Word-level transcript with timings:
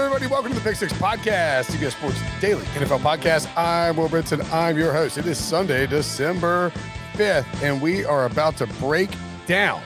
Everybody? 0.00 0.28
Welcome 0.28 0.52
to 0.52 0.58
the 0.58 0.64
Pick 0.64 0.76
Six 0.76 0.94
Podcast, 0.94 1.70
CBS 1.72 1.92
Sports 1.92 2.18
Daily 2.40 2.64
NFL 2.64 3.00
Podcast. 3.00 3.54
I'm 3.54 3.98
Will 3.98 4.08
Brinson. 4.08 4.42
I'm 4.50 4.78
your 4.78 4.94
host. 4.94 5.18
It 5.18 5.26
is 5.26 5.36
Sunday, 5.36 5.86
December 5.86 6.72
5th, 7.12 7.44
and 7.62 7.82
we 7.82 8.06
are 8.06 8.24
about 8.24 8.56
to 8.56 8.66
break 8.66 9.10
down 9.46 9.82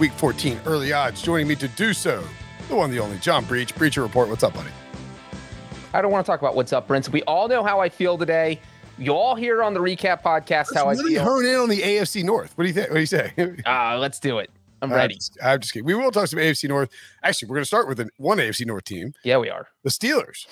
Week 0.00 0.10
14 0.10 0.60
early 0.66 0.92
odds. 0.92 1.22
Joining 1.22 1.46
me 1.46 1.54
to 1.54 1.68
do 1.68 1.92
so, 1.92 2.24
the 2.68 2.74
one, 2.74 2.90
the 2.90 2.98
only, 2.98 3.16
John 3.18 3.44
Breech. 3.44 3.76
Breacher 3.76 4.02
Report. 4.02 4.28
What's 4.28 4.42
up, 4.42 4.54
buddy? 4.54 4.70
I 5.94 6.02
don't 6.02 6.10
want 6.10 6.26
to 6.26 6.30
talk 6.30 6.40
about 6.40 6.56
what's 6.56 6.72
up, 6.72 6.88
Prince. 6.88 7.08
We 7.08 7.22
all 7.22 7.46
know 7.46 7.62
how 7.62 7.78
I 7.78 7.90
feel 7.90 8.18
today. 8.18 8.60
You 8.98 9.12
all 9.12 9.36
hear 9.36 9.62
on 9.62 9.72
the 9.72 9.80
recap 9.80 10.22
podcast 10.22 10.72
Let's 10.72 10.74
how 10.74 10.88
really 10.90 11.16
I 11.16 11.22
feel. 11.22 11.32
hone 11.32 11.46
in 11.46 11.54
on 11.54 11.68
the 11.68 11.80
AFC 11.80 12.24
North. 12.24 12.58
What 12.58 12.64
do 12.64 12.68
you 12.68 12.74
think? 12.74 12.88
What 12.88 12.94
do 12.96 13.00
you 13.00 13.06
say? 13.06 13.32
Uh, 13.66 13.98
let's 13.98 14.18
do 14.18 14.40
it. 14.40 14.50
I'm 14.82 14.92
ready. 14.92 15.16
I'm 15.42 15.60
just 15.60 15.72
kidding. 15.72 15.86
We 15.86 15.94
will 15.94 16.10
talk 16.10 16.26
some 16.26 16.40
AFC 16.40 16.68
North. 16.68 16.90
Actually, 17.22 17.48
we're 17.48 17.56
going 17.56 17.62
to 17.62 17.66
start 17.66 17.88
with 17.88 18.00
an, 18.00 18.10
one 18.16 18.38
AFC 18.38 18.66
North 18.66 18.84
team. 18.84 19.12
Yeah, 19.24 19.38
we 19.38 19.48
are. 19.48 19.68
the 19.84 19.90
Steelers 19.90 20.46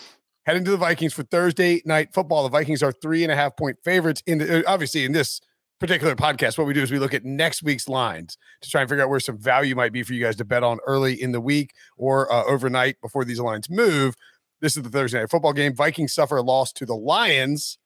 heading 0.46 0.64
to 0.64 0.70
the 0.70 0.76
Vikings 0.76 1.12
for 1.12 1.22
Thursday 1.22 1.82
night 1.84 2.14
football. 2.14 2.44
The 2.44 2.48
Vikings 2.48 2.82
are 2.82 2.92
three 2.92 3.22
and 3.22 3.32
a 3.32 3.36
half 3.36 3.56
point 3.56 3.78
favorites. 3.84 4.22
In 4.26 4.38
the, 4.38 4.60
uh, 4.60 4.62
obviously 4.66 5.04
in 5.04 5.12
this 5.12 5.40
particular 5.78 6.14
podcast, 6.14 6.58
what 6.58 6.66
we 6.66 6.74
do 6.74 6.82
is 6.82 6.90
we 6.90 6.98
look 6.98 7.14
at 7.14 7.24
next 7.24 7.62
week's 7.62 7.88
lines 7.88 8.36
to 8.62 8.70
try 8.70 8.80
and 8.80 8.90
figure 8.90 9.02
out 9.02 9.10
where 9.10 9.20
some 9.20 9.38
value 9.38 9.74
might 9.74 9.92
be 9.92 10.02
for 10.02 10.12
you 10.12 10.22
guys 10.22 10.36
to 10.36 10.44
bet 10.44 10.62
on 10.62 10.78
early 10.86 11.20
in 11.20 11.32
the 11.32 11.40
week 11.40 11.72
or 11.96 12.32
uh, 12.32 12.44
overnight 12.44 13.00
before 13.00 13.24
these 13.24 13.40
lines 13.40 13.68
move. 13.68 14.14
This 14.60 14.76
is 14.76 14.82
the 14.82 14.90
Thursday 14.90 15.20
night 15.20 15.30
football 15.30 15.52
game. 15.52 15.74
Vikings 15.74 16.12
suffer 16.12 16.36
a 16.36 16.42
loss 16.42 16.72
to 16.74 16.86
the 16.86 16.94
Lions. 16.94 17.78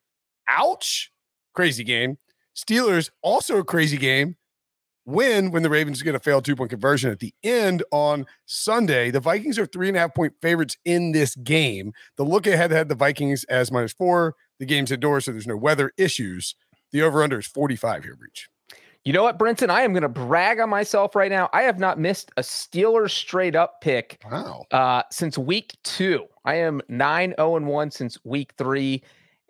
Ouch! 0.48 1.10
Crazy 1.54 1.84
game. 1.84 2.18
Steelers 2.54 3.10
also 3.22 3.58
a 3.58 3.64
crazy 3.64 3.96
game 3.96 4.36
win 5.06 5.50
when 5.50 5.62
the 5.62 5.70
Ravens 5.70 6.02
get 6.02 6.14
a 6.14 6.18
failed 6.20 6.44
two 6.44 6.56
point 6.56 6.70
conversion 6.70 7.10
at 7.10 7.18
the 7.20 7.34
end 7.42 7.82
on 7.90 8.26
Sunday. 8.46 9.10
The 9.10 9.20
Vikings 9.20 9.58
are 9.58 9.66
three 9.66 9.88
and 9.88 9.96
a 9.96 10.00
half 10.00 10.14
point 10.14 10.34
favorites 10.40 10.76
in 10.84 11.12
this 11.12 11.34
game. 11.36 11.92
The 12.16 12.24
look 12.24 12.46
ahead 12.46 12.70
had 12.70 12.88
the 12.88 12.94
Vikings 12.94 13.44
as 13.44 13.70
minus 13.70 13.92
four. 13.92 14.34
The 14.58 14.66
game's 14.66 14.92
indoors, 14.92 15.24
so 15.24 15.32
there's 15.32 15.46
no 15.46 15.56
weather 15.56 15.92
issues. 15.96 16.54
The 16.92 17.02
over 17.02 17.22
under 17.22 17.38
is 17.40 17.46
45 17.46 18.04
here, 18.04 18.16
Breech. 18.16 18.48
You 19.04 19.12
know 19.12 19.22
what, 19.24 19.38
Brinson? 19.38 19.68
I 19.68 19.82
am 19.82 19.92
going 19.92 20.02
to 20.02 20.08
brag 20.08 20.60
on 20.60 20.70
myself 20.70 21.14
right 21.14 21.30
now. 21.30 21.50
I 21.52 21.62
have 21.62 21.78
not 21.78 21.98
missed 21.98 22.30
a 22.38 22.40
Steelers 22.40 23.10
straight 23.10 23.54
up 23.54 23.82
pick 23.82 24.18
Wow. 24.30 24.64
uh, 24.70 25.02
since 25.10 25.36
week 25.36 25.74
two. 25.84 26.24
I 26.46 26.54
am 26.54 26.80
9 26.88 27.34
0 27.36 27.60
1 27.60 27.90
since 27.90 28.16
week 28.24 28.54
three. 28.56 29.02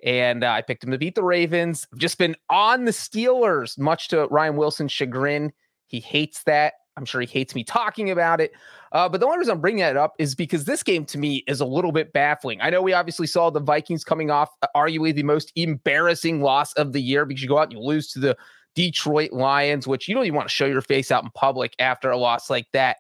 And 0.05 0.45
uh, 0.45 0.51
I 0.51 0.63
picked 0.63 0.85
him 0.85 0.91
to 0.91 0.99
beat 0.99 1.15
the 1.15 1.25
Ravens. 1.25 1.87
I've 1.93 1.99
just 1.99 2.19
been 2.19 2.37
on 2.51 2.85
the 2.85 2.93
Steelers, 2.93 3.79
much 3.79 4.09
to 4.09 4.27
Ryan 4.27 4.57
Wilson's 4.57 4.93
chagrin. 4.93 5.53
He 5.87 5.99
hates 5.99 6.43
that. 6.45 6.75
I'm 6.97 7.05
sure 7.05 7.21
he 7.23 7.27
hates 7.27 7.55
me 7.55 7.65
talking 7.65 8.11
about 8.11 8.41
it. 8.41 8.53
Uh, 8.93 9.09
but 9.09 9.19
the 9.19 9.27
only 9.27 9.39
reason 9.39 9.55
I'm 9.55 9.61
bringing 9.61 9.81
that 9.81 9.97
up 9.97 10.15
is 10.19 10.35
because 10.35 10.65
this 10.65 10.83
game 10.83 11.05
to 11.07 11.19
me 11.19 11.43
is 11.49 11.61
a 11.61 11.65
little 11.65 11.91
bit 11.91 12.13
baffling. 12.13 12.61
I 12.61 12.71
know 12.71 12.83
we 12.83 12.93
obviously 12.93 13.27
saw 13.27 13.51
the 13.51 13.61
Vikings 13.61 14.05
coming 14.05 14.31
off 14.31 14.51
uh, 14.63 14.69
arguably 14.77 15.13
the 15.13 15.25
most 15.25 15.51
embarrassing 15.57 16.43
loss 16.43 16.73
of 16.75 16.93
the 16.93 17.03
year 17.03 17.25
because 17.25 17.43
you 17.43 17.49
go 17.49 17.59
out 17.59 17.65
and 17.65 17.73
you 17.73 17.81
lose 17.81 18.13
to 18.13 18.21
the 18.21 18.37
Detroit 18.75 19.33
Lions, 19.33 19.87
which 19.89 20.07
you 20.07 20.15
don't 20.15 20.25
even 20.25 20.37
want 20.37 20.49
to 20.49 20.55
show 20.55 20.67
your 20.67 20.83
face 20.83 21.11
out 21.11 21.25
in 21.25 21.31
public 21.35 21.75
after 21.79 22.11
a 22.11 22.17
loss 22.17 22.51
like 22.51 22.67
that. 22.73 22.99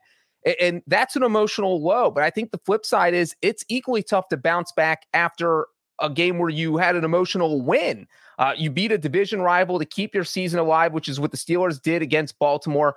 And 0.60 0.82
that's 0.87 1.16
an 1.16 1.22
emotional 1.22 1.82
low. 1.82 2.10
But 2.10 2.25
I 2.25 2.31
think 2.31 2.50
the 2.50 2.60
flip 2.66 2.84
side 2.84 3.14
is 3.14 3.34
it's 3.43 3.64
equally 3.69 4.03
tough 4.03 4.28
to 4.28 4.37
bounce 4.37 4.72
back 4.72 5.03
after 5.14 5.66
a 6.04 6.10
game 6.10 6.38
where 6.38 6.50
you 6.50 6.76
had 6.76 6.97
an 6.97 7.04
emotional 7.04 7.60
win. 7.60 8.06
Uh, 8.38 8.53
you 8.56 8.70
beat 8.70 8.92
a 8.92 8.98
division 8.98 9.41
rival 9.41 9.78
to 9.78 9.84
keep 9.84 10.15
your 10.15 10.25
season 10.25 10.59
alive, 10.59 10.92
which 10.92 11.09
is 11.09 11.20
what 11.20 11.31
the 11.31 11.37
Steelers 11.37 11.81
did 11.81 12.03
against 12.03 12.38
Baltimore. 12.38 12.97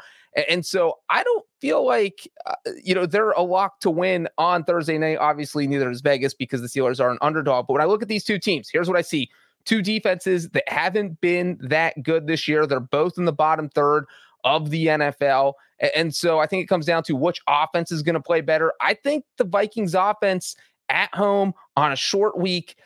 And 0.49 0.65
so 0.65 0.99
I 1.09 1.23
don't 1.23 1.45
feel 1.61 1.85
like, 1.85 2.27
uh, 2.45 2.55
you 2.83 2.93
know, 2.93 3.05
they're 3.05 3.31
a 3.31 3.41
lock 3.41 3.79
to 3.81 3.89
win 3.89 4.27
on 4.37 4.63
Thursday 4.63 4.97
night. 4.97 5.17
Obviously, 5.19 5.67
neither 5.67 5.89
is 5.89 6.01
Vegas 6.01 6.33
because 6.33 6.61
the 6.61 6.67
Steelers 6.67 6.99
are 6.99 7.09
an 7.11 7.17
underdog. 7.21 7.67
But 7.67 7.73
when 7.73 7.81
I 7.81 7.85
look 7.85 8.01
at 8.01 8.07
these 8.07 8.23
two 8.23 8.39
teams, 8.39 8.69
here's 8.69 8.87
what 8.87 8.97
I 8.97 9.01
see 9.01 9.29
two 9.65 9.81
defenses 9.81 10.49
that 10.49 10.67
haven't 10.67 11.19
been 11.21 11.57
that 11.61 12.01
good 12.01 12.25
this 12.25 12.47
year. 12.47 12.65
They're 12.65 12.79
both 12.79 13.17
in 13.17 13.25
the 13.25 13.33
bottom 13.33 13.69
third 13.69 14.05
of 14.43 14.69
the 14.69 14.87
NFL. 14.87 15.53
And 15.95 16.15
so 16.15 16.39
I 16.39 16.47
think 16.47 16.63
it 16.63 16.67
comes 16.67 16.85
down 16.85 17.03
to 17.03 17.15
which 17.15 17.41
offense 17.47 17.91
is 17.91 18.01
going 18.01 18.15
to 18.15 18.21
play 18.21 18.41
better. 18.41 18.73
I 18.81 18.93
think 18.93 19.25
the 19.37 19.43
Vikings 19.43 19.93
offense 19.93 20.55
at 20.89 21.13
home 21.13 21.53
on 21.75 21.91
a 21.91 21.95
short 21.95 22.37
week, 22.37 22.77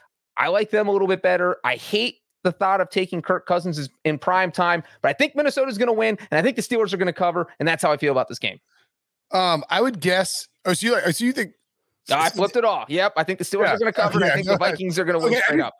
I 0.41 0.47
like 0.47 0.71
them 0.71 0.87
a 0.87 0.91
little 0.91 1.07
bit 1.07 1.21
better. 1.21 1.57
I 1.63 1.75
hate 1.75 2.17
the 2.43 2.51
thought 2.51 2.81
of 2.81 2.89
taking 2.89 3.21
Kirk 3.21 3.45
Cousins 3.45 3.87
in 4.03 4.17
prime 4.17 4.51
time, 4.51 4.81
but 5.03 5.09
I 5.09 5.13
think 5.13 5.35
Minnesota's 5.35 5.77
going 5.77 5.85
to 5.87 5.93
win, 5.93 6.17
and 6.31 6.39
I 6.39 6.41
think 6.41 6.55
the 6.55 6.63
Steelers 6.63 6.91
are 6.93 6.97
going 6.97 7.05
to 7.05 7.13
cover, 7.13 7.47
and 7.59 7.67
that's 7.67 7.83
how 7.83 7.91
I 7.91 7.97
feel 7.97 8.11
about 8.11 8.27
this 8.27 8.39
game. 8.39 8.59
Um, 9.31 9.63
I 9.69 9.81
would 9.81 9.99
guess. 9.99 10.47
Oh, 10.65 10.73
so 10.73 10.87
you 10.87 10.93
like? 10.93 11.03
So 11.13 11.25
you 11.25 11.31
think? 11.31 11.51
I 12.11 12.31
flipped 12.31 12.55
it 12.55 12.65
off. 12.65 12.89
Yep, 12.89 13.13
I 13.17 13.23
think 13.23 13.37
the 13.37 13.45
Steelers 13.45 13.65
Yeah, 13.65 13.75
are 13.75 13.77
going 13.77 13.93
to 13.93 14.01
cover, 14.01 14.13
and 14.13 14.21
yeah, 14.21 14.31
I 14.31 14.33
think 14.33 14.47
go 14.47 14.53
the. 14.53 14.57
Vikings 14.71 14.97
are 14.97 15.05
going 15.05 15.19
to 15.19 15.23
win 15.23 15.33
Okay, 15.33 15.41
straight 15.41 15.61
up. 15.61 15.75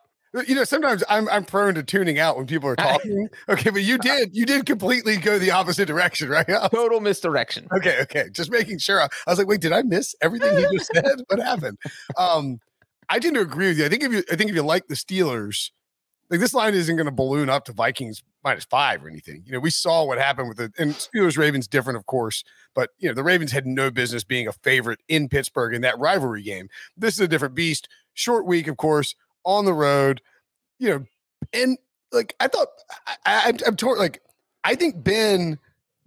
You 0.46 0.54
know, 0.54 0.64
sometimes 0.64 1.02
I'm 1.08 1.28
I'm 1.28 1.44
prone 1.44 1.74
to 1.74 1.82
tuning 1.82 2.20
out 2.20 2.36
when 2.36 2.46
people 2.46 2.68
are 2.68 2.76
talking. 2.76 3.28
Okay, 3.48 3.70
but 3.70 3.82
you 3.82 3.98
did 3.98 4.30
you 4.32 4.46
did 4.46 4.64
completely 4.64 5.16
go 5.16 5.40
the 5.40 5.50
opposite 5.50 5.86
direction, 5.86 6.28
right? 6.28 6.46
Total 6.72 7.00
misdirection. 7.00 7.66
Okay, 7.76 7.98
okay. 8.02 8.26
Just 8.30 8.52
making 8.52 8.78
sure. 8.78 9.02
I 9.02 9.08
was 9.26 9.38
like, 9.38 9.48
wait, 9.48 9.60
did 9.60 9.72
I 9.72 9.82
miss 9.82 10.14
everything 10.22 10.56
he 10.56 10.78
just 10.78 10.90
said? 10.94 11.20
What 11.26 11.40
happened? 11.40 11.78
Um, 12.16 12.60
I 13.08 13.18
tend 13.18 13.34
to 13.34 13.40
agree 13.40 13.68
with 13.68 13.78
you. 13.78 13.84
I 13.84 13.88
think 13.88 14.02
if 14.02 14.12
you 14.12 14.22
I 14.30 14.36
think 14.36 14.50
if 14.50 14.56
you 14.56 14.62
like 14.62 14.86
the 14.88 14.94
Steelers, 14.94 15.70
like 16.30 16.40
this 16.40 16.54
line 16.54 16.74
isn't 16.74 16.96
going 16.96 17.06
to 17.06 17.12
balloon 17.12 17.50
up 17.50 17.64
to 17.66 17.72
Vikings 17.72 18.22
minus 18.44 18.64
five 18.64 19.04
or 19.04 19.08
anything. 19.08 19.42
You 19.46 19.52
know, 19.52 19.60
we 19.60 19.70
saw 19.70 20.04
what 20.04 20.18
happened 20.18 20.48
with 20.48 20.58
the 20.58 20.72
and 20.78 20.92
Steelers 20.92 21.36
Ravens 21.36 21.68
different, 21.68 21.96
of 21.96 22.06
course, 22.06 22.44
but 22.74 22.90
you 22.98 23.08
know, 23.08 23.14
the 23.14 23.22
Ravens 23.22 23.52
had 23.52 23.66
no 23.66 23.90
business 23.90 24.24
being 24.24 24.48
a 24.48 24.52
favorite 24.52 25.00
in 25.08 25.28
Pittsburgh 25.28 25.74
in 25.74 25.82
that 25.82 25.98
rivalry 25.98 26.42
game. 26.42 26.68
This 26.96 27.14
is 27.14 27.20
a 27.20 27.28
different 27.28 27.54
beast. 27.54 27.88
Short 28.14 28.46
week, 28.46 28.66
of 28.66 28.76
course, 28.76 29.14
on 29.44 29.64
the 29.64 29.74
road, 29.74 30.20
you 30.78 30.90
know, 30.90 31.04
and 31.52 31.78
like 32.12 32.34
I 32.40 32.48
thought 32.48 32.68
I, 33.26 33.52
I'm 33.66 33.76
torn 33.76 33.98
like 33.98 34.22
I 34.64 34.74
think 34.74 35.02
Ben 35.02 35.58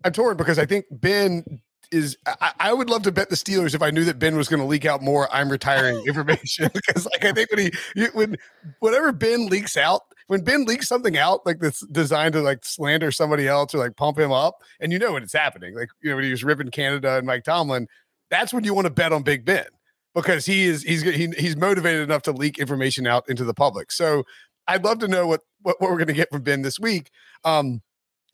I'm 0.04 0.14
torn 0.14 0.38
because 0.38 0.60
I 0.60 0.66
think 0.66 0.86
Ben 0.92 1.62
is 1.92 2.18
I, 2.26 2.54
I 2.60 2.74
would 2.74 2.90
love 2.90 3.04
to 3.04 3.12
bet 3.12 3.30
the 3.30 3.36
Steelers 3.36 3.76
if 3.76 3.82
I 3.82 3.92
knew 3.92 4.04
that 4.06 4.20
Ben 4.20 4.36
was 4.36 4.48
going 4.48 4.60
to 4.60 4.66
leak 4.66 4.86
out 4.86 5.02
more 5.02 5.28
I'm 5.34 5.50
retiring 5.50 6.04
information. 6.08 6.70
Because 6.74 7.06
like 7.06 7.26
I 7.26 7.32
think 7.32 7.52
when 7.52 7.72
he 7.96 8.06
when 8.14 8.38
whatever 8.80 9.12
Ben 9.12 9.48
leaks 9.48 9.78
out 9.78 10.02
when 10.28 10.44
Ben 10.44 10.66
leaks 10.66 10.88
something 10.88 11.18
out 11.18 11.46
like 11.46 11.60
that's 11.60 11.86
designed 11.88 12.34
to 12.34 12.42
like 12.42 12.66
slander 12.66 13.12
somebody 13.12 13.48
else 13.48 13.74
or 13.74 13.80
like 13.80 13.96
pump 13.96 14.20
him 14.20 14.32
up 14.32 14.62
and 14.80 14.92
you 14.92 15.00
know 15.00 15.14
when 15.14 15.24
it's 15.24 15.34
happening 15.34 15.76
like 15.76 15.90
you 16.02 16.10
know 16.10 16.16
when 16.16 16.26
he 16.26 16.32
was 16.32 16.44
ripping 16.44 16.70
Canada 16.70 17.18
and 17.18 17.28
Mike 17.28 17.44
Tomlin 17.44 17.88
that's 18.30 18.54
when 18.54 18.64
you 18.64 18.74
want 18.74 18.86
to 18.86 18.92
bet 18.92 19.14
on 19.14 19.24
Big 19.24 19.46
Ben 19.46 19.66
because 20.14 20.46
he 20.46 20.66
is 20.66 20.84
he's 20.84 21.04
he, 21.04 21.30
he's 21.38 21.56
motivated 21.56 22.02
enough 22.02 22.24
to 22.24 22.32
leak 22.32 22.58
information 22.58 23.06
out 23.06 23.30
into 23.30 23.44
the 23.44 23.54
public. 23.54 23.92
So 23.92 24.24
I'd 24.68 24.84
love 24.84 25.00
to 25.00 25.08
know 25.08 25.28
what 25.28 25.42
what, 25.62 25.80
what 25.80 25.90
we're 25.90 25.98
going 25.98 26.08
to 26.08 26.14
get 26.14 26.32
from 26.32 26.42
Ben 26.42 26.62
this 26.62 26.80
week. 26.80 27.12
Um 27.44 27.82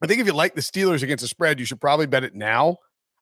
I 0.03 0.07
think 0.07 0.19
if 0.19 0.25
you 0.25 0.33
like 0.33 0.55
the 0.55 0.61
Steelers 0.61 1.03
against 1.03 1.21
the 1.21 1.27
spread, 1.27 1.59
you 1.59 1.65
should 1.65 1.79
probably 1.79 2.07
bet 2.07 2.23
it 2.23 2.33
now. 2.33 2.77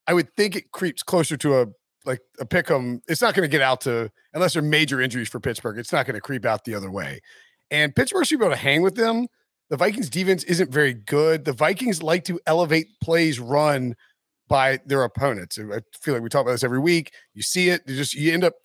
I 0.09 0.13
would 0.13 0.35
think 0.35 0.55
it 0.55 0.71
creeps 0.71 1.03
closer 1.03 1.37
to 1.37 1.61
a 1.61 1.67
like 2.03 2.21
a 2.39 2.45
pick 2.45 2.71
'em. 2.71 3.03
It's 3.07 3.21
not 3.21 3.35
going 3.35 3.47
to 3.47 3.51
get 3.51 3.61
out 3.61 3.81
to 3.81 4.09
unless 4.33 4.53
there 4.53 4.63
are 4.63 4.65
major 4.65 4.99
injuries 4.99 5.29
for 5.29 5.39
Pittsburgh. 5.39 5.77
It's 5.77 5.91
not 5.93 6.07
going 6.07 6.15
to 6.15 6.21
creep 6.21 6.45
out 6.45 6.65
the 6.65 6.73
other 6.73 6.89
way. 6.89 7.21
And 7.69 7.95
Pittsburgh 7.95 8.25
should 8.25 8.39
be 8.39 8.45
able 8.45 8.55
to 8.55 8.61
hang 8.61 8.81
with 8.81 8.95
them. 8.95 9.27
The 9.69 9.77
Vikings 9.77 10.09
defense 10.09 10.43
isn't 10.45 10.71
very 10.71 10.95
good. 10.95 11.45
The 11.45 11.53
Vikings 11.53 12.01
like 12.01 12.23
to 12.23 12.39
elevate 12.47 12.87
plays 12.99 13.39
run 13.39 13.95
by 14.47 14.79
their 14.87 15.03
opponents. 15.03 15.59
I 15.59 15.81
feel 16.01 16.15
like 16.15 16.23
we 16.23 16.29
talk 16.29 16.41
about 16.41 16.53
this 16.53 16.63
every 16.63 16.79
week. 16.79 17.13
You 17.35 17.43
see 17.43 17.69
it. 17.69 17.83
You 17.85 17.95
just 17.95 18.15
you 18.15 18.33
end 18.33 18.43
up 18.43 18.55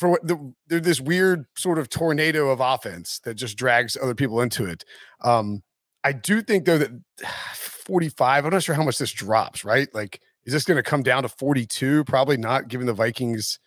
for 0.00 0.08
what 0.08 0.26
the, 0.26 0.52
they're 0.66 0.80
this 0.80 1.00
weird 1.00 1.44
sort 1.56 1.78
of 1.78 1.88
tornado 1.88 2.48
of 2.48 2.58
offense 2.58 3.20
that 3.20 3.34
just 3.34 3.56
drags 3.56 3.96
other 4.02 4.16
people 4.16 4.40
into 4.40 4.66
it. 4.66 4.84
Um, 5.20 5.62
I 6.02 6.10
do 6.10 6.42
think 6.42 6.64
though 6.64 6.78
that 6.78 6.90
45. 7.54 8.44
I'm 8.44 8.52
not 8.52 8.62
sure 8.62 8.74
how 8.74 8.82
much 8.82 8.98
this 8.98 9.12
drops. 9.12 9.64
Right? 9.64 9.88
Like, 9.94 10.20
is 10.44 10.52
this 10.52 10.64
going 10.64 10.76
to 10.76 10.82
come 10.82 11.02
down 11.02 11.22
to 11.22 11.28
42? 11.28 12.04
Probably 12.04 12.36
not, 12.36 12.68
given 12.68 12.86
the 12.86 12.92
Vikings 12.94 13.58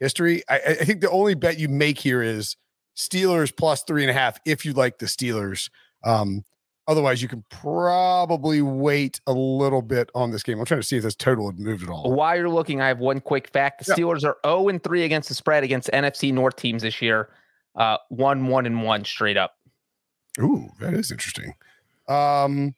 history. 0.00 0.42
I, 0.48 0.60
I 0.66 0.74
think 0.84 1.00
the 1.00 1.10
only 1.10 1.34
bet 1.34 1.58
you 1.58 1.68
make 1.68 1.98
here 1.98 2.22
is 2.22 2.56
Steelers 2.96 3.54
plus 3.56 3.82
three 3.84 4.02
and 4.02 4.10
a 4.10 4.14
half 4.14 4.38
if 4.44 4.64
you 4.64 4.72
like 4.72 4.98
the 4.98 5.06
Steelers. 5.06 5.70
Um, 6.04 6.44
otherwise, 6.88 7.22
you 7.22 7.28
can 7.28 7.44
probably 7.50 8.62
wait 8.62 9.20
a 9.26 9.32
little 9.32 9.82
bit 9.82 10.10
on 10.14 10.30
this 10.30 10.42
game. 10.42 10.58
I'm 10.58 10.64
trying 10.64 10.80
to 10.80 10.86
see 10.86 10.96
if 10.96 11.02
this 11.02 11.14
total 11.14 11.50
had 11.50 11.58
moved 11.58 11.82
at 11.82 11.88
all. 11.88 12.12
While 12.12 12.36
you're 12.36 12.48
looking, 12.50 12.80
I 12.80 12.88
have 12.88 12.98
one 12.98 13.20
quick 13.20 13.48
fact: 13.48 13.84
the 13.86 13.92
Yeah. 13.92 14.04
Steelers 14.04 14.24
are 14.24 14.36
0 14.46 14.68
and 14.68 14.82
3 14.82 15.04
against 15.04 15.28
the 15.28 15.34
spread 15.34 15.62
against 15.64 15.90
NFC 15.92 16.32
North 16.32 16.56
teams 16.56 16.82
this 16.82 17.00
year. 17.02 17.28
Uh, 17.74 17.98
one, 18.08 18.46
one, 18.46 18.64
and 18.66 18.82
one 18.82 19.04
straight 19.04 19.36
up. 19.36 19.56
Ooh, 20.40 20.70
that 20.80 20.94
is 20.94 21.10
interesting. 21.10 21.54
Um, 22.08 22.74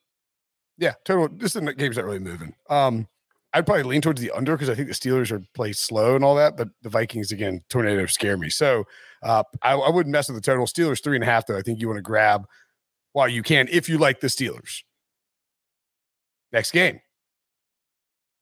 yeah, 0.78 0.94
total. 1.04 1.28
This 1.28 1.54
is- 1.54 1.74
game's 1.76 1.96
not 1.96 2.04
really 2.04 2.18
moving. 2.18 2.54
Um, 2.68 3.06
I'd 3.54 3.64
probably 3.64 3.84
lean 3.84 4.02
towards 4.02 4.20
the 4.20 4.30
under 4.32 4.52
because 4.52 4.68
I 4.68 4.74
think 4.74 4.88
the 4.88 4.94
Steelers 4.94 5.30
are 5.30 5.42
play 5.54 5.72
slow 5.72 6.14
and 6.14 6.24
all 6.24 6.34
that, 6.36 6.56
but 6.56 6.68
the 6.82 6.90
Vikings 6.90 7.32
again, 7.32 7.62
tornado 7.70 8.04
scare 8.06 8.36
me. 8.36 8.50
So 8.50 8.84
uh, 9.22 9.42
I, 9.62 9.72
I 9.72 9.90
wouldn't 9.90 10.12
mess 10.12 10.28
with 10.28 10.36
the 10.36 10.42
total. 10.42 10.66
Steelers 10.66 11.02
three 11.02 11.16
and 11.16 11.24
a 11.24 11.26
half 11.26 11.46
though. 11.46 11.56
I 11.56 11.62
think 11.62 11.80
you 11.80 11.88
want 11.88 11.98
to 11.98 12.02
grab 12.02 12.46
while 13.12 13.28
you 13.28 13.42
can 13.42 13.68
if 13.70 13.88
you 13.88 13.98
like 13.98 14.20
the 14.20 14.26
Steelers. 14.26 14.82
Next 16.52 16.72
game, 16.72 17.00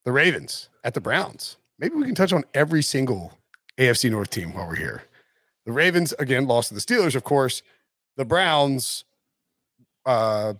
the 0.04 0.12
Ravens 0.12 0.68
at 0.84 0.94
the 0.94 1.00
Browns. 1.00 1.56
Maybe 1.78 1.94
we 1.94 2.04
can 2.04 2.14
touch 2.14 2.32
on 2.32 2.44
every 2.54 2.82
single 2.82 3.38
AFC 3.78 4.10
North 4.10 4.30
team 4.30 4.54
while 4.54 4.66
we're 4.66 4.76
here. 4.76 5.02
The 5.66 5.72
Ravens 5.72 6.14
again 6.18 6.46
lost 6.46 6.68
to 6.68 6.74
the 6.74 6.80
Steelers, 6.80 7.14
of 7.14 7.24
course. 7.24 7.62
The 8.16 8.24
Browns, 8.24 9.04
uh, 10.06 10.54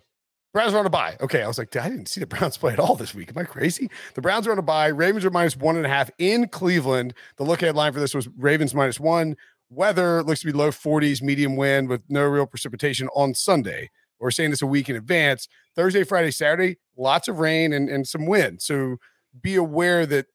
Browns 0.57 0.73
are 0.73 0.79
on 0.79 0.87
a 0.87 0.89
bye. 0.89 1.15
Okay, 1.21 1.43
I 1.43 1.47
was 1.47 1.59
like, 1.59 1.75
I 1.75 1.87
didn't 1.87 2.07
see 2.07 2.19
the 2.19 2.25
Browns 2.25 2.57
play 2.57 2.73
at 2.73 2.79
all 2.79 2.95
this 2.95 3.13
week. 3.13 3.29
Am 3.29 3.37
I 3.37 3.43
crazy? 3.43 3.91
The 4.15 4.23
Browns 4.23 4.47
are 4.47 4.51
on 4.51 4.57
a 4.57 4.63
bye. 4.63 4.87
Ravens 4.87 5.23
are 5.23 5.29
minus 5.29 5.55
one 5.55 5.77
and 5.77 5.85
a 5.85 5.89
half 5.89 6.09
in 6.17 6.47
Cleveland. 6.47 7.13
The 7.35 7.43
look 7.43 7.61
ahead 7.61 7.75
line 7.75 7.93
for 7.93 7.99
this 7.99 8.15
was 8.15 8.27
Ravens 8.35 8.73
minus 8.73 8.99
one. 8.99 9.35
Weather 9.69 10.23
looks 10.23 10.39
to 10.39 10.47
be 10.47 10.51
low 10.51 10.71
40s, 10.71 11.21
medium 11.21 11.57
wind 11.57 11.89
with 11.89 12.01
no 12.09 12.23
real 12.23 12.47
precipitation 12.47 13.07
on 13.09 13.35
Sunday. 13.35 13.91
We're 14.19 14.31
saying 14.31 14.49
this 14.49 14.63
a 14.63 14.65
week 14.65 14.89
in 14.89 14.95
advance. 14.95 15.47
Thursday, 15.75 16.03
Friday, 16.03 16.31
Saturday, 16.31 16.77
lots 16.97 17.27
of 17.27 17.37
rain 17.37 17.71
and, 17.71 17.87
and 17.87 18.07
some 18.07 18.25
wind. 18.25 18.63
So 18.63 18.97
be 19.39 19.53
aware 19.53 20.07
that 20.07 20.25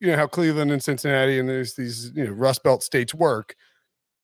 you 0.00 0.06
know 0.10 0.16
how 0.16 0.28
Cleveland 0.28 0.72
and 0.72 0.82
Cincinnati 0.82 1.38
and 1.38 1.46
there's 1.46 1.74
these 1.74 2.10
you 2.14 2.24
know 2.24 2.32
Rust 2.32 2.62
Belt 2.62 2.82
states 2.82 3.12
work. 3.12 3.54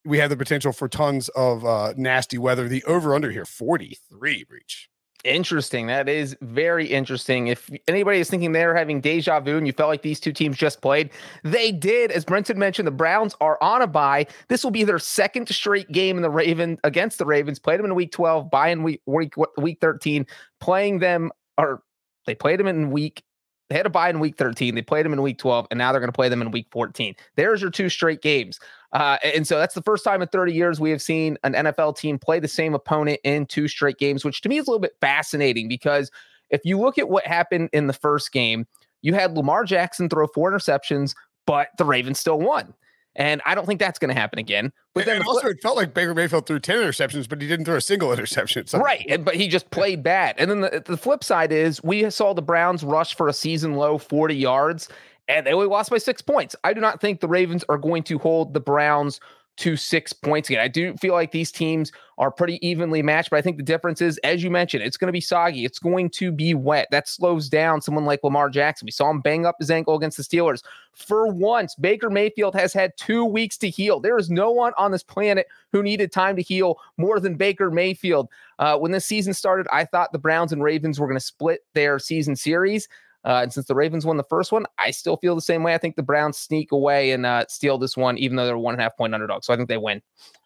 We 0.03 0.17
have 0.17 0.31
the 0.31 0.37
potential 0.37 0.71
for 0.71 0.87
tons 0.87 1.29
of 1.29 1.63
uh, 1.63 1.93
nasty 1.97 2.39
weather. 2.39 2.67
The 2.67 2.83
over 2.85 3.13
under 3.13 3.29
here 3.29 3.45
43 3.45 4.45
reach. 4.49 4.89
Interesting. 5.25 5.87
That 5.87 6.07
is 6.07 6.37
very 6.41 6.85
interesting. 6.85 7.47
If 7.47 7.67
anybody 7.87 8.19
is 8.19 8.29
thinking 8.29 8.51
they're 8.51 8.75
having 8.75 9.01
deja 9.01 9.39
vu 9.39 9.57
and 9.57 9.65
you 9.65 9.73
felt 9.73 9.89
like 9.89 10.03
these 10.03 10.19
two 10.19 10.31
teams 10.31 10.55
just 10.55 10.81
played, 10.81 11.09
they 11.43 11.71
did. 11.71 12.11
As 12.11 12.23
Brinson 12.23 12.57
mentioned, 12.57 12.87
the 12.87 12.91
Browns 12.91 13.35
are 13.41 13.57
on 13.59 13.81
a 13.81 13.87
bye. 13.87 14.27
This 14.49 14.63
will 14.63 14.69
be 14.69 14.83
their 14.83 14.99
second 14.99 15.49
straight 15.49 15.91
game 15.91 16.17
in 16.17 16.21
the 16.21 16.29
Raven 16.29 16.77
against 16.83 17.17
the 17.17 17.25
Ravens. 17.25 17.57
Played 17.57 17.79
them 17.79 17.87
in 17.87 17.95
week 17.95 18.11
12, 18.11 18.51
bye 18.51 18.69
in 18.69 18.83
week 18.83 19.01
week, 19.07 19.33
week 19.57 19.79
13, 19.81 20.27
playing 20.59 20.99
them 20.99 21.31
or 21.57 21.81
they 22.27 22.35
played 22.35 22.59
them 22.59 22.67
in 22.67 22.91
week 22.91 23.23
they 23.69 23.75
had 23.75 23.85
a 23.85 23.89
bye 23.89 24.09
in 24.09 24.19
week 24.19 24.37
13. 24.37 24.75
They 24.75 24.81
played 24.81 25.05
them 25.05 25.13
in 25.13 25.21
week 25.21 25.37
12, 25.37 25.67
and 25.71 25.77
now 25.77 25.91
they're 25.91 26.01
going 26.01 26.11
to 26.11 26.15
play 26.15 26.29
them 26.29 26.41
in 26.41 26.51
week 26.51 26.67
14. 26.71 27.15
There's 27.35 27.61
your 27.61 27.71
two 27.71 27.89
straight 27.89 28.21
games. 28.21 28.59
Uh, 28.93 29.17
and 29.23 29.47
so 29.47 29.57
that's 29.57 29.73
the 29.73 29.81
first 29.81 30.03
time 30.03 30.21
in 30.21 30.27
30 30.27 30.53
years 30.53 30.79
we 30.79 30.91
have 30.91 31.01
seen 31.01 31.37
an 31.43 31.53
NFL 31.53 31.97
team 31.97 32.19
play 32.19 32.39
the 32.39 32.47
same 32.47 32.73
opponent 32.73 33.19
in 33.23 33.45
two 33.45 33.67
straight 33.67 33.97
games, 33.97 34.23
which 34.23 34.41
to 34.41 34.49
me 34.49 34.57
is 34.57 34.67
a 34.67 34.71
little 34.71 34.81
bit 34.81 34.95
fascinating 35.01 35.67
because 35.67 36.11
if 36.49 36.61
you 36.63 36.79
look 36.79 36.97
at 36.97 37.09
what 37.09 37.25
happened 37.25 37.69
in 37.73 37.87
the 37.87 37.93
first 37.93 38.31
game, 38.31 38.67
you 39.01 39.13
had 39.13 39.35
Lamar 39.35 39.65
Jackson 39.65 40.09
throw 40.09 40.27
four 40.27 40.51
interceptions, 40.51 41.15
but 41.45 41.69
the 41.77 41.85
Ravens 41.85 42.19
still 42.19 42.39
won. 42.39 42.73
And 43.15 43.41
I 43.45 43.55
don't 43.55 43.65
think 43.65 43.79
that's 43.79 43.97
going 43.97 44.13
to 44.13 44.19
happen 44.19 44.39
again. 44.39 44.73
But 44.93 45.05
then 45.05 45.21
also, 45.21 45.47
it 45.47 45.61
felt 45.61 45.77
like 45.77 45.93
Baker 45.93 46.13
Mayfield 46.13 46.45
threw 46.45 46.59
10 46.59 46.77
interceptions, 46.77 47.29
but 47.29 47.41
he 47.41 47.47
didn't 47.47 47.65
throw 47.65 47.77
a 47.77 47.81
single 47.81 48.11
interception. 48.13 48.67
some 48.67 48.81
right, 48.81 49.05
and, 49.07 49.23
but 49.23 49.35
he 49.35 49.47
just 49.47 49.69
played 49.71 50.03
bad. 50.03 50.35
And 50.37 50.51
then 50.51 50.61
the, 50.61 50.83
the 50.85 50.97
flip 50.97 51.23
side 51.23 51.51
is 51.51 51.81
we 51.83 52.09
saw 52.09 52.33
the 52.33 52.41
Browns 52.41 52.83
rush 52.83 53.15
for 53.15 53.27
a 53.27 53.33
season 53.33 53.75
low 53.75 53.97
40 53.97 54.35
yards, 54.35 54.89
and 55.27 55.45
they 55.45 55.53
only 55.53 55.67
lost 55.67 55.89
by 55.89 55.97
six 55.97 56.21
points. 56.21 56.55
I 56.63 56.73
do 56.73 56.81
not 56.81 56.99
think 56.99 57.21
the 57.21 57.27
Ravens 57.27 57.63
are 57.69 57.77
going 57.77 58.03
to 58.03 58.17
hold 58.19 58.53
the 58.53 58.59
Browns 58.59 59.19
to 59.57 59.77
six 59.77 60.11
points 60.11 60.49
again. 60.49 60.61
I 60.61 60.67
do 60.67 60.95
feel 60.97 61.13
like 61.13 61.31
these 61.31 61.51
teams 61.51 61.91
are 62.17 62.31
pretty 62.31 62.65
evenly 62.65 63.01
matched, 63.01 63.29
but 63.29 63.37
I 63.37 63.41
think 63.41 63.57
the 63.57 63.63
difference 63.63 64.01
is, 64.01 64.17
as 64.19 64.43
you 64.43 64.49
mentioned, 64.49 64.83
it's 64.83 64.97
going 64.97 65.07
to 65.07 65.13
be 65.13 65.21
soggy. 65.21 65.65
It's 65.65 65.79
going 65.79 66.09
to 66.11 66.31
be 66.31 66.53
wet. 66.53 66.87
That 66.91 67.07
slows 67.07 67.47
down 67.47 67.81
someone 67.81 68.05
like 68.05 68.23
Lamar 68.23 68.49
Jackson. 68.49 68.85
We 68.85 68.91
saw 68.91 69.09
him 69.09 69.21
bang 69.21 69.45
up 69.45 69.55
his 69.59 69.71
ankle 69.71 69.95
against 69.95 70.17
the 70.17 70.23
Steelers. 70.23 70.61
For 70.93 71.27
once, 71.27 71.75
Baker 71.75 72.09
Mayfield 72.09 72.53
has 72.55 72.73
had 72.73 72.97
two 72.97 73.23
weeks 73.25 73.57
to 73.59 73.69
heal. 73.69 73.99
There 73.99 74.17
is 74.17 74.29
no 74.29 74.51
one 74.51 74.73
on 74.77 74.91
this 74.91 75.03
planet 75.03 75.47
who 75.71 75.83
needed 75.83 76.11
time 76.11 76.35
to 76.35 76.41
heal 76.41 76.79
more 76.97 77.19
than 77.19 77.35
Baker 77.35 77.71
Mayfield. 77.71 78.29
Uh, 78.59 78.77
when 78.77 78.91
this 78.91 79.05
season 79.05 79.33
started, 79.33 79.67
I 79.71 79.85
thought 79.85 80.11
the 80.11 80.19
Browns 80.19 80.53
and 80.53 80.63
Ravens 80.63 80.99
were 80.99 81.07
going 81.07 81.19
to 81.19 81.25
split 81.25 81.61
their 81.73 81.99
season 81.99 82.35
series. 82.35 82.87
Uh, 83.25 83.41
and 83.41 83.51
since 83.51 83.65
the 83.65 83.75
Ravens 83.75 84.05
won 84.05 84.17
the 84.17 84.23
first 84.23 84.51
one, 84.51 84.65
I 84.77 84.91
still 84.91 85.17
feel 85.17 85.33
the 85.35 85.41
same 85.41 85.63
way. 85.63 85.73
I 85.73 85.77
think 85.79 85.95
the 85.95 86.03
Browns 86.03 86.37
sneak 86.37 86.71
away 86.71 87.11
and 87.11 87.25
uh, 87.25 87.45
steal 87.49 87.77
this 87.77 87.97
one, 87.97 88.17
even 88.17 88.37
though 88.37 88.45
they're 88.45 88.57
one 88.57 88.75
and 88.75 88.81
a 88.81 88.83
half 88.83 88.95
point 88.95 89.13
underdog. 89.15 89.43
So 89.43 89.53
I 89.53 89.57
think 89.57 89.67
they 89.67 89.77
win. 89.77 90.01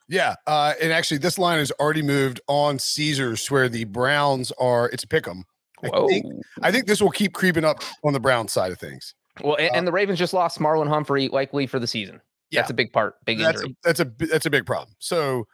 Yeah. 0.08 0.36
Uh, 0.48 0.74
and 0.82 0.92
actually, 0.94 1.18
this 1.18 1.38
line 1.38 1.60
has 1.60 1.72
already 1.80 2.02
moved 2.02 2.40
on 2.48 2.80
Caesars, 2.80 3.52
where 3.52 3.68
the 3.70 3.84
Browns 3.84 4.52
are, 4.54 4.90
it's 4.90 5.04
a 5.04 5.08
pick 5.08 5.28
'em. 5.28 5.44
I 5.84 5.90
think, 6.08 6.26
I 6.62 6.72
think 6.72 6.88
this 6.88 7.02
will 7.02 7.12
keep 7.12 7.34
creeping 7.34 7.64
up 7.64 7.84
on 8.04 8.14
the 8.14 8.20
Brown 8.20 8.48
side 8.48 8.72
of 8.72 8.80
things. 8.80 9.14
well, 9.42 9.56
and, 9.58 9.74
and 9.76 9.88
the 9.88 9.92
Ravens 9.92 10.20
just 10.20 10.34
lost 10.34 10.60
Marlon 10.60 10.88
Humphrey, 10.90 11.28
likely 11.30 11.68
for 11.68 11.80
the 11.80 11.88
season. 11.88 12.22
Yeah. 12.52 12.62
That's 12.62 12.72
a 12.72 12.74
big 12.74 12.92
part, 12.92 13.16
big 13.26 13.40
That's 13.40 13.60
a, 13.60 13.62
injury. 13.64 13.78
that's 13.84 14.00
a 14.00 14.12
that's 14.18 14.46
a 14.46 14.50
big 14.50 14.66
problem. 14.66 14.96
So 15.00 15.46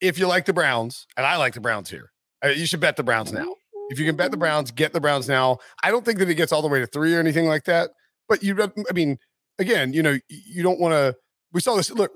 if 0.00 0.18
you 0.18 0.28
like 0.28 0.44
the 0.44 0.52
Browns, 0.52 1.06
and 1.16 1.26
I 1.26 1.36
like 1.36 1.54
the 1.54 1.60
Browns 1.60 1.90
here, 1.90 2.12
uh, 2.44 2.48
you 2.48 2.66
should 2.66 2.80
bet 2.80 2.96
the 2.96 3.02
Browns 3.02 3.32
now. 3.32 3.54
If 3.88 3.98
you 3.98 4.06
can 4.06 4.16
bet 4.16 4.30
the 4.30 4.36
mm-hmm. 4.36 4.40
Browns, 4.40 4.70
get 4.70 4.92
the 4.92 5.00
Browns 5.00 5.28
now. 5.28 5.58
I 5.82 5.90
don't 5.90 6.04
think 6.04 6.18
that 6.18 6.28
it 6.28 6.34
gets 6.34 6.52
all 6.52 6.62
the 6.62 6.68
way 6.68 6.80
to 6.80 6.86
three 6.86 7.14
or 7.14 7.20
anything 7.20 7.46
like 7.46 7.64
that. 7.64 7.90
But 8.28 8.42
you, 8.42 8.60
I 8.62 8.92
mean, 8.92 9.18
again, 9.58 9.92
you 9.92 10.02
know, 10.02 10.18
you 10.28 10.62
don't 10.62 10.80
want 10.80 10.92
to. 10.92 11.14
We 11.52 11.60
saw 11.60 11.76
this. 11.76 11.90
Look, 11.90 12.12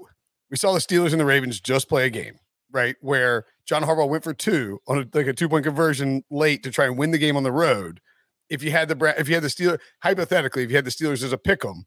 we 0.50 0.56
saw 0.56 0.72
the 0.72 0.80
Steelers 0.80 1.12
and 1.12 1.20
the 1.20 1.24
Ravens 1.24 1.60
just 1.60 1.88
play 1.88 2.06
a 2.06 2.10
game, 2.10 2.34
right? 2.72 2.96
Where 3.00 3.44
John 3.66 3.82
Harbaugh 3.82 4.08
went 4.08 4.24
for 4.24 4.34
two 4.34 4.80
on 4.88 4.98
a, 4.98 5.16
like 5.16 5.26
a 5.26 5.32
two 5.32 5.48
point 5.48 5.64
conversion 5.64 6.24
late 6.30 6.62
to 6.64 6.70
try 6.70 6.86
and 6.86 6.98
win 6.98 7.12
the 7.12 7.18
game 7.18 7.36
on 7.36 7.44
the 7.44 7.52
road. 7.52 8.00
If 8.48 8.64
you 8.64 8.72
had 8.72 8.88
the 8.88 9.14
if 9.16 9.28
you 9.28 9.34
had 9.34 9.44
the 9.44 9.48
Steelers, 9.48 9.78
hypothetically, 10.02 10.64
if 10.64 10.70
you 10.70 10.76
had 10.76 10.84
the 10.84 10.90
Steelers 10.90 11.22
as 11.22 11.32
a 11.32 11.38
pick 11.38 11.64
'em, 11.64 11.84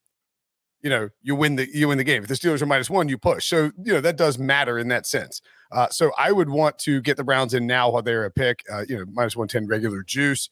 you 0.83 0.89
know, 0.89 1.09
you 1.21 1.33
win 1.35 1.55
the 1.55 1.67
you 1.73 1.87
win 1.87 1.97
the 1.97 2.03
game. 2.03 2.21
If 2.21 2.27
the 2.27 2.35
Steelers 2.35 2.61
are 2.61 2.65
minus 2.65 2.89
one, 2.89 3.07
you 3.09 3.17
push. 3.17 3.45
So 3.47 3.71
you 3.83 3.93
know 3.93 4.01
that 4.01 4.17
does 4.17 4.37
matter 4.37 4.77
in 4.77 4.89
that 4.89 5.07
sense. 5.07 5.41
Uh, 5.71 5.87
so 5.89 6.11
I 6.17 6.31
would 6.31 6.49
want 6.49 6.77
to 6.79 7.01
get 7.01 7.17
the 7.17 7.23
Browns 7.23 7.53
in 7.53 7.65
now 7.65 7.89
while 7.89 8.01
they're 8.03 8.25
a 8.25 8.31
pick. 8.31 8.63
Uh, 8.71 8.83
you 8.87 8.97
know, 8.97 9.05
minus 9.11 9.35
one 9.35 9.47
ten 9.47 9.65
regular 9.65 10.03
juice. 10.03 10.49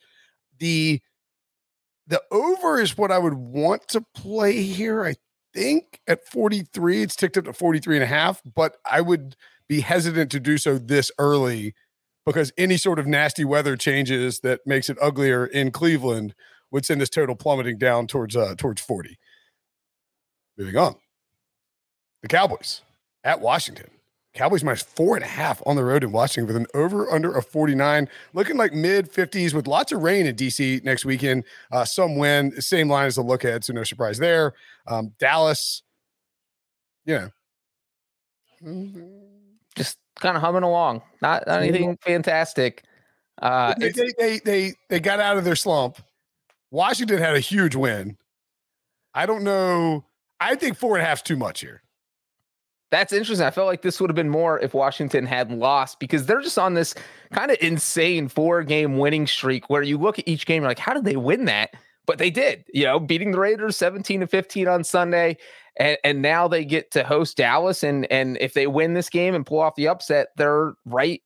The 0.58 1.02
the 2.08 2.22
over 2.32 2.80
is 2.80 2.98
what 2.98 3.12
I 3.12 3.20
would 3.20 3.36
want 3.36 3.88
to 3.90 4.04
play 4.16 4.64
here. 4.64 5.04
I 5.04 5.16
think 5.54 6.00
at 6.08 6.26
43, 6.28 7.04
it's 7.04 7.16
ticked 7.16 7.38
up 7.38 7.46
to 7.46 7.54
43 7.54 7.98
and 7.98 8.04
a 8.04 8.08
half, 8.08 8.42
but 8.56 8.78
I 8.90 9.02
would 9.02 9.36
be 9.68 9.82
hesitant 9.82 10.32
to 10.32 10.40
do 10.40 10.58
so 10.58 10.78
this 10.78 11.12
early 11.20 11.74
because 12.26 12.52
any 12.58 12.78
sort 12.78 13.00
of 13.00 13.08
nasty 13.08 13.46
weather 13.46 13.76
changes 13.78 14.40
that 14.42 14.62
makes 14.66 14.90
it 14.90 14.98
uglier 15.02 15.46
in 15.46 15.72
Cleveland 15.72 16.36
would 16.72 16.86
send 16.86 17.02
this 17.02 17.10
total 17.10 17.36
plummeting 17.36 17.78
down 17.78 18.08
towards 18.08 18.36
uh 18.36 18.56
towards 18.58 18.82
40. 18.82 19.18
Moving 20.58 20.78
on. 20.78 20.96
The 22.22 22.28
Cowboys 22.28 22.82
at 23.24 23.40
Washington. 23.40 23.90
Cowboys 24.34 24.64
minus 24.64 24.82
four 24.82 25.18
and 25.18 25.26
a 25.26 25.28
half 25.28 25.62
on 25.66 25.76
the 25.76 25.84
road 25.84 26.04
in 26.06 26.12
Washington 26.14 26.48
with 26.48 26.56
an 26.56 26.66
over 26.74 27.12
under 27.12 27.32
of 27.36 27.46
49, 27.48 28.08
looking 28.34 28.56
like 28.56 28.74
mid 28.74 29.12
50s 29.12 29.54
with 29.54 29.68
lots 29.68 29.92
of 29.92 30.02
rain 30.02 30.26
in 30.26 30.36
DC 30.36 30.84
next 30.86 31.04
weekend. 31.04 31.44
Uh, 31.70 31.84
some 31.84 32.16
wind, 32.16 32.54
same 32.64 32.88
line 32.88 33.08
as 33.08 33.16
the 33.16 33.22
look 33.24 33.44
ahead, 33.44 33.66
so 33.66 33.74
no 33.74 33.84
surprise 33.84 34.20
there. 34.20 34.54
Um, 34.88 35.12
Dallas, 35.20 35.84
you 37.04 37.30
know, 38.64 39.00
Just 39.76 39.98
kind 40.16 40.38
of 40.38 40.42
humming 40.42 40.64
along. 40.64 41.02
Not, 41.22 41.46
not 41.48 41.62
anything 41.62 41.98
fantastic. 42.02 42.84
Uh, 43.42 43.74
they, 43.80 43.90
they, 43.92 44.14
they 44.18 44.40
they 44.40 44.74
they 44.90 45.00
got 45.00 45.20
out 45.20 45.38
of 45.38 45.44
their 45.44 45.56
slump. 45.56 45.98
Washington 46.70 47.18
had 47.18 47.36
a 47.36 47.40
huge 47.40 47.76
win. 47.76 48.18
I 49.14 49.26
don't 49.26 49.44
know. 49.44 50.06
I 50.42 50.56
think 50.56 50.76
four 50.76 50.98
and 50.98 51.04
a 51.04 51.08
half 51.08 51.20
is 51.20 51.22
too 51.22 51.38
much 51.38 51.62
here. 51.62 51.84
That's 52.90 53.14
interesting. 53.14 53.48
I 53.48 53.52
felt 53.52 53.68
like 53.68 53.84
this 53.84 54.02
would 54.02 54.10
have 54.10 54.16
been 54.16 54.30
more 54.30 54.60
if 54.60 54.74
Washington 54.74 55.26
had 55.26 55.50
lost 55.50 55.98
because 56.00 56.26
they're 56.26 56.42
just 56.42 56.60
on 56.60 56.74
this 56.74 56.94
kind 57.32 57.50
of 57.50 57.58
insane 57.62 58.28
four 58.28 58.64
game 58.64 58.98
winning 58.98 59.28
streak 59.28 59.70
where 59.70 59.82
you 59.82 59.98
look 59.98 60.20
at 60.20 60.28
each 60.28 60.46
game, 60.46 60.64
you're 60.64 60.70
like, 60.70 60.80
how 60.80 60.94
did 60.94 61.06
they 61.06 61.16
win 61.16 61.46
that? 61.46 61.70
But 62.06 62.18
they 62.18 62.30
did, 62.30 62.66
you 62.74 62.84
know, 62.84 63.00
beating 63.00 63.32
the 63.32 63.40
Raiders 63.40 63.78
17 63.78 64.22
to 64.22 64.28
15 64.28 64.68
on 64.68 64.84
Sunday. 64.84 65.38
And, 65.78 65.98
and 66.04 66.22
now 66.22 66.50
they 66.50 66.66
get 66.66 66.92
to 66.92 67.04
host 67.06 67.38
Dallas. 67.38 67.82
And, 67.82 68.12
and 68.12 68.38
if 68.42 68.56
they 68.56 68.68
win 68.68 68.94
this 68.94 69.10
game 69.10 69.36
and 69.36 69.46
pull 69.46 69.60
off 69.60 69.76
the 69.76 69.88
upset, 69.88 70.30
they're 70.36 70.74
right. 70.84 71.22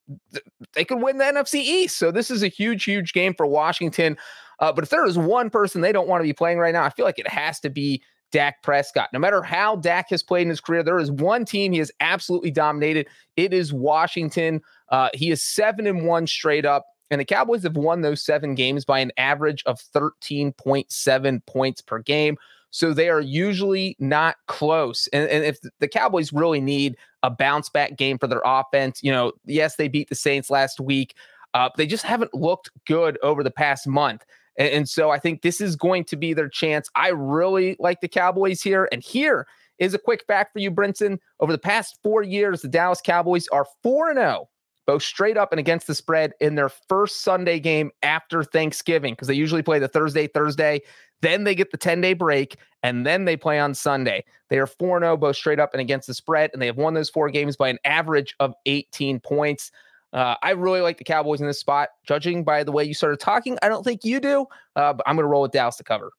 They 0.76 0.86
could 0.86 1.02
win 1.02 1.18
the 1.18 1.24
NFC 1.24 1.56
East. 1.56 1.98
So 1.98 2.12
this 2.12 2.30
is 2.30 2.44
a 2.44 2.48
huge, 2.48 2.84
huge 2.84 3.14
game 3.14 3.34
for 3.34 3.48
Washington. 3.48 4.18
Uh, 4.60 4.72
but 4.72 4.84
if 4.84 4.92
there 4.92 5.06
is 5.06 5.18
one 5.18 5.50
person 5.50 5.82
they 5.82 5.92
don't 5.92 6.08
want 6.08 6.22
to 6.22 6.28
be 6.28 6.34
playing 6.34 6.60
right 6.60 6.74
now, 6.74 6.84
I 6.84 6.90
feel 6.90 7.06
like 7.06 7.18
it 7.18 7.28
has 7.28 7.60
to 7.62 7.70
be 7.72 8.04
Dak 8.32 8.62
Prescott. 8.64 9.10
No 9.14 9.20
matter 9.20 9.42
how 9.42 9.76
Dak 9.78 10.10
has 10.10 10.24
played 10.24 10.44
in 10.44 10.50
his 10.50 10.62
career, 10.62 10.84
there 10.84 11.00
is 11.00 11.12
one 11.12 11.46
team 11.46 11.72
he 11.72 11.80
has 11.80 11.92
absolutely 12.00 12.52
dominated. 12.52 13.08
It 13.38 13.54
is 13.54 13.74
Washington. 13.74 14.62
Uh, 14.90 15.10
he 15.14 15.32
is 15.32 15.42
seven 15.44 15.88
and 15.88 16.06
one 16.06 16.28
straight 16.28 16.66
up. 16.66 16.86
And 17.12 17.22
the 17.22 17.26
Cowboys 17.26 17.64
have 17.64 17.78
won 17.78 18.02
those 18.02 18.24
seven 18.24 18.56
games 18.56 18.84
by 18.84 19.00
an 19.00 19.12
average 19.18 19.64
of 19.66 19.80
13.7 19.94 21.46
points 21.46 21.82
per 21.82 22.00
game. 22.00 22.38
So 22.72 22.94
they 22.94 23.10
are 23.10 23.22
usually 23.22 23.96
not 24.00 24.36
close. 24.48 25.08
And, 25.14 25.30
and, 25.30 25.46
if 25.46 25.60
the 25.80 25.88
Cowboys 25.88 26.34
really 26.34 26.60
need 26.60 26.98
a 27.24 27.30
bounce 27.30 27.70
back 27.70 27.96
game 27.96 28.18
for 28.18 28.28
their 28.28 28.42
offense, 28.44 29.02
you 29.02 29.12
know, 29.12 29.32
yes, 29.46 29.78
they 29.78 29.88
beat 29.88 30.10
the 30.10 30.16
Saints 30.16 30.50
last 30.50 30.82
week. 30.82 31.16
Uh, 31.54 31.70
they 31.78 31.88
just 31.88 32.04
haven't 32.04 32.34
looked 32.34 32.70
good 32.86 33.18
over 33.24 33.44
the 33.44 33.52
past 33.52 33.88
month. 33.88 34.26
And, 34.58 34.70
and 34.70 34.90
so 34.90 35.10
I 35.10 35.20
think 35.20 35.42
this 35.42 35.62
is 35.62 35.76
going 35.76 36.06
to 36.06 36.16
be 36.16 36.34
their 36.34 36.50
chance. 36.50 36.90
I 36.96 37.10
really 37.10 37.76
like 37.80 38.02
the 38.02 38.08
Cowboys 38.08 38.62
here. 38.62 38.88
And 38.92 39.04
here 39.04 39.48
is 39.80 39.94
a 39.94 40.00
quick 40.00 40.24
fact 40.26 40.54
for 40.54 40.60
you, 40.60 40.72
Brinson. 40.72 41.20
Over 41.40 41.52
the 41.52 41.58
past 41.58 42.00
four 42.04 42.24
years, 42.24 42.62
the 42.62 42.68
Dallas 42.68 43.02
Cowboys 43.04 43.48
are 43.50 43.66
4 43.84 44.14
0 44.14 44.48
both 44.86 45.04
straight 45.04 45.38
up 45.38 45.52
and 45.52 45.60
against 45.60 45.88
the 45.88 45.96
spread 45.96 46.34
in 46.40 46.56
their 46.56 46.70
first 46.70 47.22
Sunday 47.22 47.60
game 47.60 47.92
after 48.04 48.44
Thanksgiving, 48.44 49.14
because 49.14 49.28
they 49.28 49.34
usually 49.34 49.64
play 49.64 49.80
the 49.80 49.88
Thursday, 49.88 50.28
Thursday. 50.28 50.82
Then 51.22 51.44
they 51.44 51.56
get 51.56 51.72
the 51.72 51.78
10 51.78 52.02
day 52.02 52.14
break, 52.14 52.58
and 52.84 53.06
then 53.06 53.26
they 53.26 53.38
play 53.38 53.60
on 53.60 53.74
Sunday. 53.74 54.24
They 54.50 54.60
are 54.60 54.68
4 54.68 55.00
0, 55.00 55.18
both 55.18 55.36
straight 55.36 55.60
up 55.60 55.74
and 55.74 55.82
against 55.82 56.08
the 56.08 56.14
spread, 56.14 56.52
and 56.54 56.62
they 56.62 56.68
have 56.68 56.78
won 56.78 56.94
those 56.94 57.10
four 57.10 57.30
games 57.30 57.56
by 57.56 57.70
an 57.70 57.80
average 57.84 58.36
of 58.40 58.54
18 58.66 59.20
points. 59.20 59.72
Uh, 60.16 60.36
I 60.42 60.52
really 60.52 60.80
like 60.80 60.98
the 60.98 61.04
Cowboys 61.04 61.42
in 61.42 61.48
this 61.48 61.60
spot. 61.60 61.90
Judging 62.08 62.46
by 62.46 62.64
the 62.64 62.72
way 62.72 62.86
you 62.86 62.94
started 62.94 63.20
talking, 63.20 63.58
I 63.62 63.68
don't 63.68 63.84
think 63.84 64.06
you 64.06 64.22
do, 64.22 64.48
uh, 64.78 64.94
but 64.94 65.04
I'm 65.06 65.16
going 65.16 65.26
to 65.26 65.28
roll 65.28 65.42
with 65.42 65.52
Dallas 65.52 65.76
to 65.76 65.84
cover. 65.84 66.12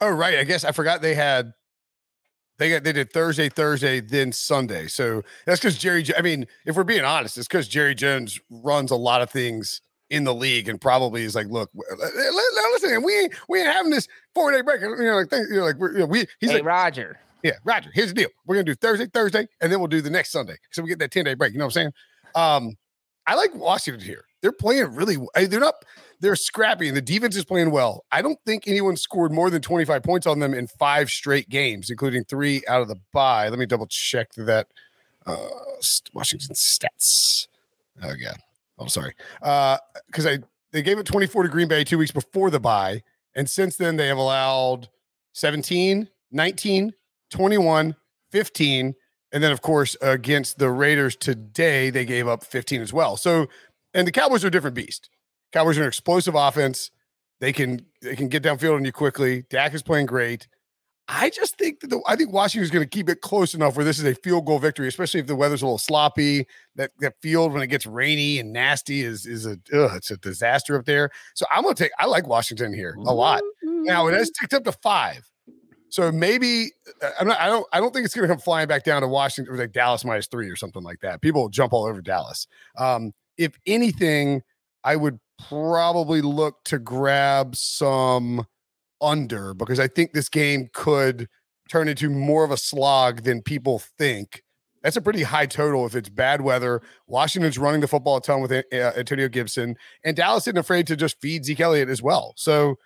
Oh, 0.00 0.10
right. 0.10 0.38
I 0.38 0.44
guess 0.44 0.64
I 0.64 0.72
forgot 0.72 1.00
they 1.00 1.14
had 1.14 1.54
they 2.58 2.70
got 2.70 2.82
they 2.82 2.92
did 2.92 3.12
Thursday, 3.12 3.48
Thursday, 3.48 4.00
then 4.00 4.32
Sunday. 4.32 4.88
So 4.88 5.22
that's 5.46 5.60
because 5.60 5.78
Jerry. 5.78 6.04
I 6.18 6.20
mean, 6.20 6.46
if 6.66 6.76
we're 6.76 6.84
being 6.84 7.04
honest, 7.04 7.38
it's 7.38 7.46
because 7.46 7.68
Jerry 7.68 7.94
Jones 7.94 8.40
runs 8.50 8.90
a 8.90 8.96
lot 8.96 9.22
of 9.22 9.30
things 9.30 9.80
in 10.10 10.24
the 10.24 10.34
league 10.34 10.68
and 10.68 10.80
probably 10.80 11.22
is 11.22 11.34
like, 11.34 11.46
look, 11.48 11.70
listen, 11.74 13.02
we 13.02 13.20
ain't 13.20 13.34
we 13.48 13.60
ain't 13.60 13.72
having 13.72 13.90
this 13.90 14.08
four 14.34 14.50
day 14.50 14.62
break. 14.62 14.80
You 14.80 14.96
know, 14.96 15.16
like 15.16 15.32
you 15.32 15.56
know, 15.56 15.64
like 15.64 15.76
we're 15.76 15.92
you 15.92 15.98
know, 16.00 16.06
we. 16.06 16.26
He's 16.40 16.50
hey, 16.50 16.56
like 16.56 16.64
Roger. 16.64 17.18
Yeah, 17.44 17.54
Roger. 17.64 17.90
Here's 17.94 18.08
the 18.08 18.14
deal. 18.14 18.30
We're 18.46 18.56
gonna 18.56 18.64
do 18.64 18.74
Thursday, 18.74 19.06
Thursday, 19.06 19.48
and 19.60 19.70
then 19.70 19.78
we'll 19.78 19.88
do 19.88 20.00
the 20.00 20.10
next 20.10 20.30
Sunday. 20.30 20.56
So 20.72 20.82
we 20.82 20.88
get 20.88 20.98
that 20.98 21.10
ten 21.10 21.24
day 21.24 21.34
break. 21.34 21.52
You 21.52 21.58
know 21.58 21.66
what 21.66 21.76
I'm 21.76 21.92
saying? 21.92 21.92
Um, 22.34 22.76
I 23.26 23.34
like 23.34 23.54
Washington 23.54 24.04
here. 24.04 24.24
They're 24.42 24.52
playing 24.52 24.94
really. 24.94 25.16
They're 25.34 25.60
not. 25.60 25.74
They're 26.20 26.36
scrappy, 26.36 26.88
and 26.88 26.96
the 26.96 27.02
defense 27.02 27.36
is 27.36 27.44
playing 27.44 27.70
well. 27.70 28.04
I 28.12 28.22
don't 28.22 28.38
think 28.46 28.66
anyone 28.66 28.96
scored 28.96 29.32
more 29.32 29.50
than 29.50 29.60
25 29.60 30.02
points 30.02 30.26
on 30.26 30.38
them 30.38 30.54
in 30.54 30.66
five 30.66 31.10
straight 31.10 31.48
games, 31.48 31.90
including 31.90 32.24
three 32.24 32.62
out 32.68 32.80
of 32.80 32.88
the 32.88 32.96
bye. 33.12 33.48
Let 33.48 33.58
me 33.58 33.66
double 33.66 33.86
check 33.86 34.32
that. 34.34 34.68
Uh, 35.26 35.48
Washington 36.12 36.54
stats. 36.54 37.48
Oh 38.02 38.12
god. 38.22 38.36
Oh, 38.78 38.86
sorry. 38.86 39.14
Uh, 39.42 39.78
because 40.06 40.26
I 40.26 40.38
they 40.72 40.82
gave 40.82 40.98
it 40.98 41.06
24 41.06 41.44
to 41.44 41.48
Green 41.48 41.68
Bay 41.68 41.84
two 41.84 41.98
weeks 41.98 42.10
before 42.10 42.50
the 42.50 42.60
bye, 42.60 43.02
and 43.34 43.48
since 43.48 43.76
then 43.76 43.96
they 43.96 44.08
have 44.08 44.18
allowed 44.18 44.88
17, 45.32 46.08
19, 46.32 46.94
21, 47.30 47.96
15, 48.30 48.94
and 49.34 49.42
then, 49.42 49.50
of 49.50 49.62
course, 49.62 49.96
against 50.00 50.58
the 50.58 50.70
Raiders 50.70 51.16
today, 51.16 51.90
they 51.90 52.04
gave 52.04 52.28
up 52.28 52.44
15 52.44 52.80
as 52.80 52.92
well. 52.92 53.16
So, 53.16 53.48
and 53.92 54.06
the 54.06 54.12
Cowboys 54.12 54.44
are 54.44 54.46
a 54.46 54.50
different 54.50 54.76
beast. 54.76 55.10
Cowboys 55.52 55.76
are 55.76 55.82
an 55.82 55.88
explosive 55.88 56.36
offense. 56.36 56.92
They 57.40 57.52
can 57.52 57.84
they 58.00 58.14
can 58.14 58.28
get 58.28 58.44
downfield 58.44 58.76
on 58.76 58.84
you 58.84 58.92
quickly. 58.92 59.44
Dak 59.50 59.74
is 59.74 59.82
playing 59.82 60.06
great. 60.06 60.46
I 61.08 61.30
just 61.30 61.58
think 61.58 61.80
that 61.80 61.90
the, 61.90 62.00
I 62.06 62.14
think 62.14 62.32
Washington 62.32 62.62
is 62.64 62.70
going 62.70 62.84
to 62.84 62.88
keep 62.88 63.08
it 63.08 63.22
close 63.22 63.54
enough 63.54 63.76
where 63.76 63.84
this 63.84 63.98
is 63.98 64.04
a 64.04 64.14
field 64.14 64.46
goal 64.46 64.60
victory, 64.60 64.86
especially 64.86 65.20
if 65.20 65.26
the 65.26 65.36
weather's 65.36 65.62
a 65.62 65.66
little 65.66 65.78
sloppy. 65.78 66.46
That 66.76 66.92
that 67.00 67.14
field 67.20 67.52
when 67.52 67.62
it 67.62 67.66
gets 67.66 67.86
rainy 67.86 68.38
and 68.38 68.52
nasty 68.52 69.02
is 69.02 69.26
is 69.26 69.46
a 69.46 69.58
ugh, 69.72 69.90
it's 69.96 70.12
a 70.12 70.16
disaster 70.16 70.76
up 70.76 70.86
there. 70.86 71.10
So 71.34 71.44
I'm 71.50 71.64
going 71.64 71.74
to 71.74 71.82
take. 71.82 71.92
I 71.98 72.06
like 72.06 72.28
Washington 72.28 72.72
here 72.72 72.94
a 73.04 73.12
lot. 73.12 73.42
Mm-hmm. 73.64 73.82
Now 73.82 74.06
it 74.06 74.14
has 74.14 74.30
ticked 74.30 74.54
up 74.54 74.62
to 74.62 74.72
five. 74.72 75.28
So 75.94 76.10
maybe 76.10 76.72
uh, 77.00 77.22
not. 77.22 77.40
I 77.40 77.46
don't. 77.46 77.64
I 77.72 77.78
don't 77.78 77.94
think 77.94 78.04
it's 78.04 78.16
going 78.16 78.26
to 78.28 78.34
come 78.34 78.40
flying 78.40 78.66
back 78.66 78.82
down 78.82 79.02
to 79.02 79.06
Washington 79.06 79.54
or 79.54 79.56
like 79.56 79.70
Dallas 79.70 80.04
minus 80.04 80.26
three 80.26 80.50
or 80.50 80.56
something 80.56 80.82
like 80.82 80.98
that. 81.02 81.22
People 81.22 81.48
jump 81.48 81.72
all 81.72 81.84
over 81.84 82.02
Dallas. 82.02 82.48
Um, 82.76 83.12
if 83.38 83.56
anything, 83.64 84.42
I 84.82 84.96
would 84.96 85.20
probably 85.48 86.20
look 86.20 86.64
to 86.64 86.80
grab 86.80 87.54
some 87.54 88.44
under 89.00 89.54
because 89.54 89.78
I 89.78 89.86
think 89.86 90.14
this 90.14 90.28
game 90.28 90.68
could 90.72 91.28
turn 91.70 91.86
into 91.86 92.10
more 92.10 92.42
of 92.42 92.50
a 92.50 92.56
slog 92.56 93.22
than 93.22 93.40
people 93.40 93.78
think. 93.78 94.42
That's 94.82 94.96
a 94.96 95.00
pretty 95.00 95.22
high 95.22 95.46
total 95.46 95.86
if 95.86 95.94
it's 95.94 96.08
bad 96.08 96.40
weather. 96.40 96.82
Washington's 97.06 97.56
running 97.56 97.82
the 97.82 97.86
football 97.86 98.16
a 98.16 98.20
ton 98.20 98.40
with 98.40 98.50
uh, 98.50 98.64
Antonio 98.72 99.28
Gibson, 99.28 99.76
and 100.02 100.16
Dallas 100.16 100.48
isn't 100.48 100.58
afraid 100.58 100.88
to 100.88 100.96
just 100.96 101.20
feed 101.20 101.44
Zeke 101.44 101.60
Elliott 101.60 101.88
as 101.88 102.02
well. 102.02 102.34
So 102.36 102.78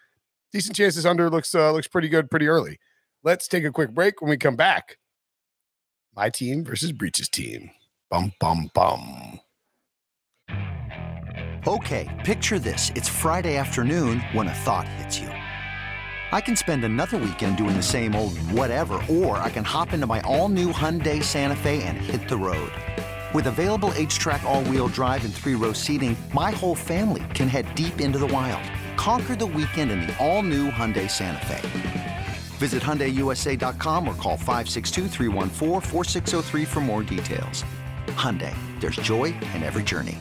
decent 0.52 0.76
chances 0.76 1.06
under 1.06 1.30
looks 1.30 1.54
uh, 1.54 1.72
looks 1.72 1.88
pretty 1.88 2.10
good 2.10 2.30
pretty 2.30 2.48
early. 2.48 2.78
Let's 3.24 3.48
take 3.48 3.64
a 3.64 3.72
quick 3.72 3.90
break. 3.90 4.22
When 4.22 4.30
we 4.30 4.36
come 4.36 4.54
back, 4.54 4.98
my 6.14 6.30
team 6.30 6.64
versus 6.64 6.92
Breech's 6.92 7.28
team. 7.28 7.70
Bum, 8.10 8.32
bum, 8.38 8.70
bum. 8.74 9.40
Okay, 11.66 12.22
picture 12.24 12.58
this. 12.60 12.92
It's 12.94 13.08
Friday 13.08 13.56
afternoon 13.56 14.20
when 14.32 14.46
a 14.46 14.54
thought 14.54 14.86
hits 14.86 15.18
you. 15.18 15.28
I 16.30 16.40
can 16.40 16.54
spend 16.54 16.84
another 16.84 17.18
weekend 17.18 17.56
doing 17.56 17.76
the 17.76 17.82
same 17.82 18.14
old 18.14 18.38
whatever, 18.52 19.00
or 19.10 19.38
I 19.38 19.50
can 19.50 19.64
hop 19.64 19.92
into 19.92 20.06
my 20.06 20.20
all 20.20 20.48
new 20.48 20.72
Hyundai 20.72 21.22
Santa 21.22 21.56
Fe 21.56 21.82
and 21.82 21.96
hit 21.96 22.28
the 22.28 22.36
road. 22.36 22.70
With 23.34 23.48
available 23.48 23.90
HTRAC 23.90 24.44
all 24.44 24.62
wheel 24.64 24.88
drive, 24.88 25.24
and 25.24 25.34
three 25.34 25.56
row 25.56 25.72
seating, 25.72 26.16
my 26.32 26.52
whole 26.52 26.76
family 26.76 27.24
can 27.34 27.48
head 27.48 27.74
deep 27.74 28.00
into 28.00 28.18
the 28.18 28.28
wild. 28.28 28.62
Conquer 28.96 29.34
the 29.34 29.46
weekend 29.46 29.90
in 29.90 30.02
the 30.02 30.16
all 30.24 30.42
new 30.42 30.70
Hyundai 30.70 31.10
Santa 31.10 31.44
Fe. 31.46 31.97
Visit 32.58 32.82
HyundaiUSA.com 32.82 34.08
or 34.08 34.14
call 34.14 34.36
562 34.36 35.08
for 36.66 36.80
more 36.80 37.02
details. 37.04 37.64
Hyundai, 38.08 38.54
there's 38.80 38.96
joy 38.96 39.26
in 39.54 39.62
every 39.62 39.84
journey. 39.84 40.18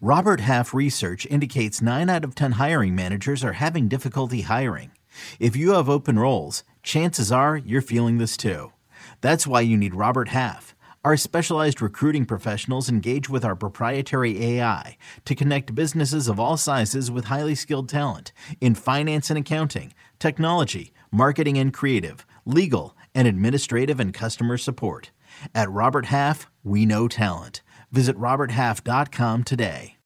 Robert 0.00 0.40
Half 0.40 0.72
research 0.72 1.26
indicates 1.26 1.82
9 1.82 2.08
out 2.08 2.24
of 2.24 2.34
10 2.34 2.52
hiring 2.52 2.94
managers 2.94 3.44
are 3.44 3.54
having 3.54 3.88
difficulty 3.88 4.42
hiring. 4.42 4.92
If 5.38 5.56
you 5.56 5.72
have 5.72 5.88
open 5.88 6.18
roles, 6.18 6.62
chances 6.82 7.32
are 7.32 7.56
you're 7.56 7.82
feeling 7.82 8.18
this 8.18 8.36
too. 8.36 8.72
That's 9.20 9.46
why 9.46 9.62
you 9.62 9.76
need 9.76 9.94
Robert 9.94 10.28
Half. 10.28 10.74
Our 11.04 11.16
specialized 11.16 11.82
recruiting 11.82 12.24
professionals 12.24 12.88
engage 12.88 13.28
with 13.28 13.44
our 13.44 13.56
proprietary 13.56 14.44
AI 14.44 14.96
to 15.24 15.34
connect 15.34 15.74
businesses 15.74 16.28
of 16.28 16.38
all 16.38 16.56
sizes 16.56 17.10
with 17.10 17.24
highly 17.26 17.54
skilled 17.54 17.88
talent 17.88 18.32
in 18.60 18.74
finance 18.74 19.30
and 19.30 19.38
accounting, 19.38 19.92
technology, 20.18 20.92
marketing 21.10 21.58
and 21.58 21.72
creative, 21.72 22.26
legal, 22.44 22.96
and 23.14 23.26
administrative 23.26 24.00
and 24.00 24.14
customer 24.14 24.56
support. 24.58 25.10
At 25.54 25.70
Robert 25.70 26.06
Half, 26.06 26.50
we 26.62 26.86
know 26.86 27.08
talent. 27.08 27.62
Visit 27.90 28.16
RobertHalf.com 28.16 29.44
today. 29.44 29.96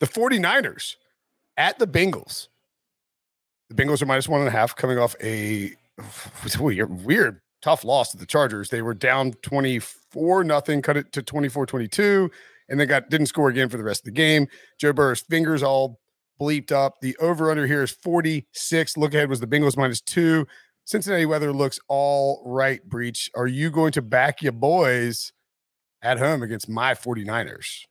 The 0.00 0.06
49ers 0.06 0.96
at 1.56 1.78
the 1.78 1.86
Bengals. 1.86 2.48
The 3.70 3.74
Bengals 3.74 4.02
are 4.02 4.06
minus 4.06 4.28
one 4.28 4.40
and 4.40 4.48
a 4.48 4.52
half 4.52 4.76
coming 4.76 4.98
off 4.98 5.16
a 5.22 5.72
weird, 6.58 7.04
weird 7.04 7.40
tough 7.62 7.84
loss 7.84 8.10
to 8.10 8.18
the 8.18 8.26
Chargers. 8.26 8.68
They 8.68 8.82
were 8.82 8.94
down 8.94 9.32
24 9.42 10.44
nothing, 10.44 10.82
cut 10.82 10.96
it 10.96 11.12
to 11.12 11.22
24 11.22 11.66
22, 11.66 12.30
and 12.68 12.78
then 12.78 12.86
got 12.88 13.08
didn't 13.08 13.26
score 13.26 13.48
again 13.48 13.68
for 13.68 13.76
the 13.78 13.84
rest 13.84 14.02
of 14.02 14.06
the 14.06 14.10
game. 14.10 14.48
Joe 14.78 14.92
Burrow's 14.92 15.22
fingers 15.22 15.62
all 15.62 15.98
bleeped 16.44 16.72
up. 16.72 17.00
The 17.00 17.16
over 17.18 17.50
under 17.50 17.66
here 17.66 17.82
is 17.82 17.90
46. 17.90 18.96
Look 18.96 19.14
ahead 19.14 19.28
was 19.28 19.40
the 19.40 19.46
Bengals 19.46 19.76
minus 19.76 20.00
two. 20.00 20.46
Cincinnati 20.84 21.24
weather 21.24 21.52
looks 21.52 21.78
all 21.88 22.42
right, 22.44 22.86
Breech. 22.86 23.30
Are 23.34 23.46
you 23.46 23.70
going 23.70 23.92
to 23.92 24.02
back 24.02 24.42
your 24.42 24.52
boys 24.52 25.32
at 26.02 26.18
home 26.18 26.42
against 26.42 26.68
my 26.68 26.92
49ers? 26.92 27.84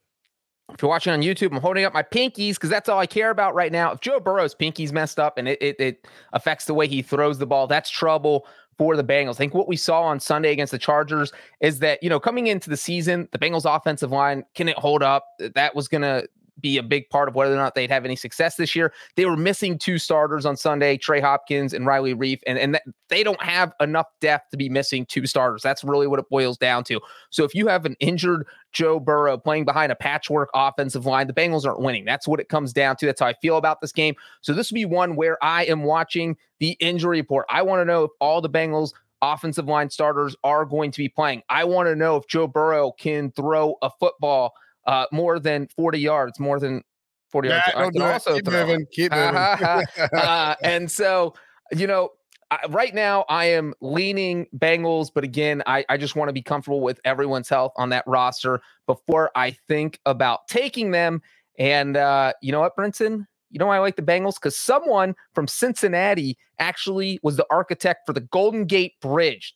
If 0.71 0.81
you're 0.81 0.89
watching 0.89 1.11
on 1.11 1.21
YouTube, 1.21 1.51
I'm 1.51 1.59
holding 1.59 1.85
up 1.85 1.93
my 1.93 2.03
pinkies 2.03 2.53
because 2.53 2.69
that's 2.69 2.87
all 2.87 2.99
I 2.99 3.07
care 3.07 3.31
about 3.31 3.55
right 3.55 3.71
now. 3.71 3.91
If 3.91 3.99
Joe 3.99 4.19
Burrow's 4.19 4.55
pinkies 4.55 4.91
messed 4.91 5.19
up 5.19 5.37
and 5.37 5.47
it, 5.47 5.61
it, 5.61 5.79
it 5.79 6.07
affects 6.31 6.65
the 6.65 6.73
way 6.73 6.87
he 6.87 7.01
throws 7.01 7.39
the 7.39 7.45
ball, 7.45 7.67
that's 7.67 7.89
trouble 7.89 8.47
for 8.77 8.95
the 8.95 9.03
Bengals. 9.03 9.31
I 9.31 9.33
think 9.33 9.53
what 9.53 9.67
we 9.67 9.75
saw 9.75 10.03
on 10.03 10.19
Sunday 10.19 10.51
against 10.51 10.71
the 10.71 10.79
Chargers 10.79 11.31
is 11.61 11.79
that, 11.79 12.01
you 12.01 12.09
know, 12.09 12.19
coming 12.19 12.47
into 12.47 12.69
the 12.69 12.77
season, 12.77 13.27
the 13.31 13.39
Bengals 13.39 13.65
offensive 13.65 14.11
line, 14.11 14.45
can 14.55 14.69
it 14.69 14.77
hold 14.77 15.03
up? 15.03 15.25
That 15.39 15.75
was 15.75 15.87
going 15.87 16.01
to 16.01 16.27
be 16.63 16.77
a 16.77 16.83
big 16.83 17.07
part 17.11 17.29
of 17.29 17.35
whether 17.35 17.53
or 17.53 17.57
not 17.57 17.75
they'd 17.75 17.91
have 17.91 18.05
any 18.05 18.15
success 18.15 18.55
this 18.55 18.75
year. 18.75 18.91
They 19.15 19.25
were 19.25 19.37
missing 19.37 19.77
two 19.77 19.99
starters 19.99 20.47
on 20.47 20.57
Sunday, 20.57 20.97
Trey 20.97 21.19
Hopkins 21.19 21.73
and 21.73 21.85
Riley 21.85 22.15
Reiff, 22.15 22.39
and, 22.47 22.57
and 22.57 22.73
that, 22.73 22.83
they 23.09 23.21
don't 23.21 23.41
have 23.43 23.73
enough 23.79 24.07
depth 24.21 24.49
to 24.49 24.57
be 24.57 24.69
missing 24.69 25.05
two 25.05 25.27
starters. 25.27 25.61
That's 25.61 25.83
really 25.83 26.07
what 26.07 26.19
it 26.19 26.29
boils 26.29 26.57
down 26.57 26.83
to. 26.85 26.99
So 27.29 27.43
if 27.43 27.53
you 27.53 27.67
have 27.67 27.85
an 27.85 27.95
injured 27.99 28.47
Joe 28.71 28.99
Burrow 28.99 29.37
playing 29.37 29.65
behind 29.65 29.91
a 29.91 29.95
patchwork 29.95 30.49
offensive 30.55 31.05
line, 31.05 31.27
the 31.27 31.33
Bengals 31.33 31.65
aren't 31.65 31.81
winning. 31.81 32.05
That's 32.05 32.27
what 32.27 32.39
it 32.39 32.49
comes 32.49 32.73
down 32.73 32.95
to. 32.95 33.05
That's 33.05 33.19
how 33.19 33.27
I 33.27 33.33
feel 33.33 33.57
about 33.57 33.81
this 33.81 33.91
game. 33.91 34.15
So 34.41 34.53
this 34.53 34.71
will 34.71 34.75
be 34.77 34.85
one 34.85 35.15
where 35.15 35.37
I 35.43 35.65
am 35.65 35.83
watching 35.83 36.37
the 36.59 36.71
injury 36.79 37.17
report. 37.17 37.45
I 37.49 37.61
want 37.61 37.81
to 37.81 37.85
know 37.85 38.05
if 38.05 38.11
all 38.19 38.41
the 38.41 38.49
Bengals 38.49 38.93
offensive 39.21 39.67
line 39.67 39.89
starters 39.89 40.35
are 40.43 40.65
going 40.65 40.91
to 40.91 40.97
be 40.97 41.09
playing. 41.09 41.43
I 41.49 41.65
want 41.65 41.87
to 41.87 41.95
know 41.95 42.15
if 42.17 42.27
Joe 42.27 42.47
Burrow 42.47 42.91
can 42.91 43.31
throw 43.31 43.75
a 43.81 43.89
football 43.99 44.53
uh, 44.85 45.05
more 45.11 45.39
than 45.39 45.67
40 45.75 45.99
yards, 45.99 46.39
more 46.39 46.59
than 46.59 46.83
40 47.31 47.49
yards. 47.49 47.63
Don't 47.73 47.93
do 47.93 48.03
also 48.03 48.35
keep 48.35 48.45
throw. 48.45 48.61
moving, 48.61 48.85
keep 48.91 49.11
moving. 49.13 49.35
uh, 49.35 50.55
and 50.63 50.89
so, 50.89 51.33
you 51.71 51.87
know, 51.87 52.09
I, 52.51 52.59
right 52.69 52.93
now 52.93 53.25
I 53.29 53.45
am 53.45 53.73
leaning 53.81 54.45
Bengals, 54.55 55.09
but 55.13 55.23
again, 55.23 55.63
I, 55.65 55.83
I 55.89 55.97
just 55.97 56.15
want 56.15 56.29
to 56.29 56.33
be 56.33 56.41
comfortable 56.41 56.81
with 56.81 56.99
everyone's 57.03 57.49
health 57.49 57.73
on 57.75 57.89
that 57.89 58.03
roster 58.05 58.61
before 58.85 59.31
I 59.35 59.51
think 59.67 59.99
about 60.05 60.47
taking 60.47 60.91
them. 60.91 61.21
And 61.57 61.97
uh, 61.97 62.33
you 62.41 62.51
know 62.51 62.59
what, 62.59 62.75
Brinson? 62.77 63.25
You 63.49 63.59
know 63.59 63.67
why 63.67 63.77
I 63.77 63.79
like 63.79 63.95
the 63.95 64.01
Bengals? 64.03 64.35
Because 64.35 64.57
someone 64.57 65.15
from 65.33 65.47
Cincinnati 65.47 66.37
actually 66.59 67.19
was 67.23 67.37
the 67.37 67.45
architect 67.49 68.01
for 68.05 68.13
the 68.13 68.21
Golden 68.21 68.65
Gate 68.65 68.93
Bridge. 69.01 69.55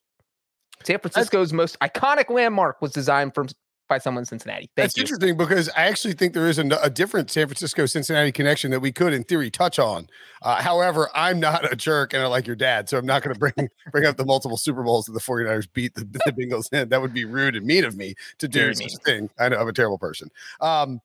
San 0.83 0.99
Francisco's 0.99 1.53
most 1.53 1.77
iconic 1.79 2.29
landmark 2.29 2.81
was 2.81 2.91
designed 2.91 3.33
from 3.33 3.47
by 3.87 3.97
someone 3.97 4.21
in 4.21 4.25
Cincinnati. 4.25 4.69
Thank 4.75 4.75
That's 4.75 4.97
you. 4.97 5.01
interesting 5.01 5.37
because 5.37 5.69
I 5.69 5.85
actually 5.85 6.13
think 6.13 6.33
there 6.33 6.47
is 6.47 6.59
a, 6.59 6.67
a 6.81 6.89
different 6.89 7.31
San 7.31 7.47
Francisco 7.47 7.85
Cincinnati 7.85 8.31
connection 8.31 8.71
that 8.71 8.79
we 8.79 8.91
could, 8.91 9.13
in 9.13 9.23
theory, 9.23 9.49
touch 9.49 9.79
on. 9.79 10.07
Uh, 10.41 10.61
however, 10.61 11.09
I'm 11.15 11.39
not 11.39 11.71
a 11.71 11.75
jerk 11.75 12.13
and 12.13 12.21
I 12.21 12.27
like 12.27 12.47
your 12.47 12.55
dad, 12.55 12.89
so 12.89 12.97
I'm 12.97 13.05
not 13.05 13.23
going 13.23 13.33
to 13.33 13.39
bring 13.39 13.69
bring 13.91 14.05
up 14.05 14.17
the 14.17 14.25
multiple 14.25 14.57
Super 14.57 14.83
Bowls 14.83 15.05
that 15.05 15.13
the 15.13 15.19
49ers 15.19 15.67
beat 15.71 15.95
the, 15.95 16.01
the 16.01 16.19
Bengals 16.31 16.71
in. 16.73 16.89
That 16.89 17.01
would 17.01 17.13
be 17.13 17.25
rude 17.25 17.55
and 17.55 17.65
mean 17.65 17.85
of 17.85 17.95
me 17.95 18.15
to 18.39 18.47
do 18.47 18.73
such 18.73 18.79
mean. 18.79 18.89
a 18.89 19.03
thing. 19.03 19.29
I 19.39 19.49
know 19.49 19.57
I'm 19.57 19.67
a 19.67 19.73
terrible 19.73 19.97
person. 19.97 20.29
Um, 20.61 21.01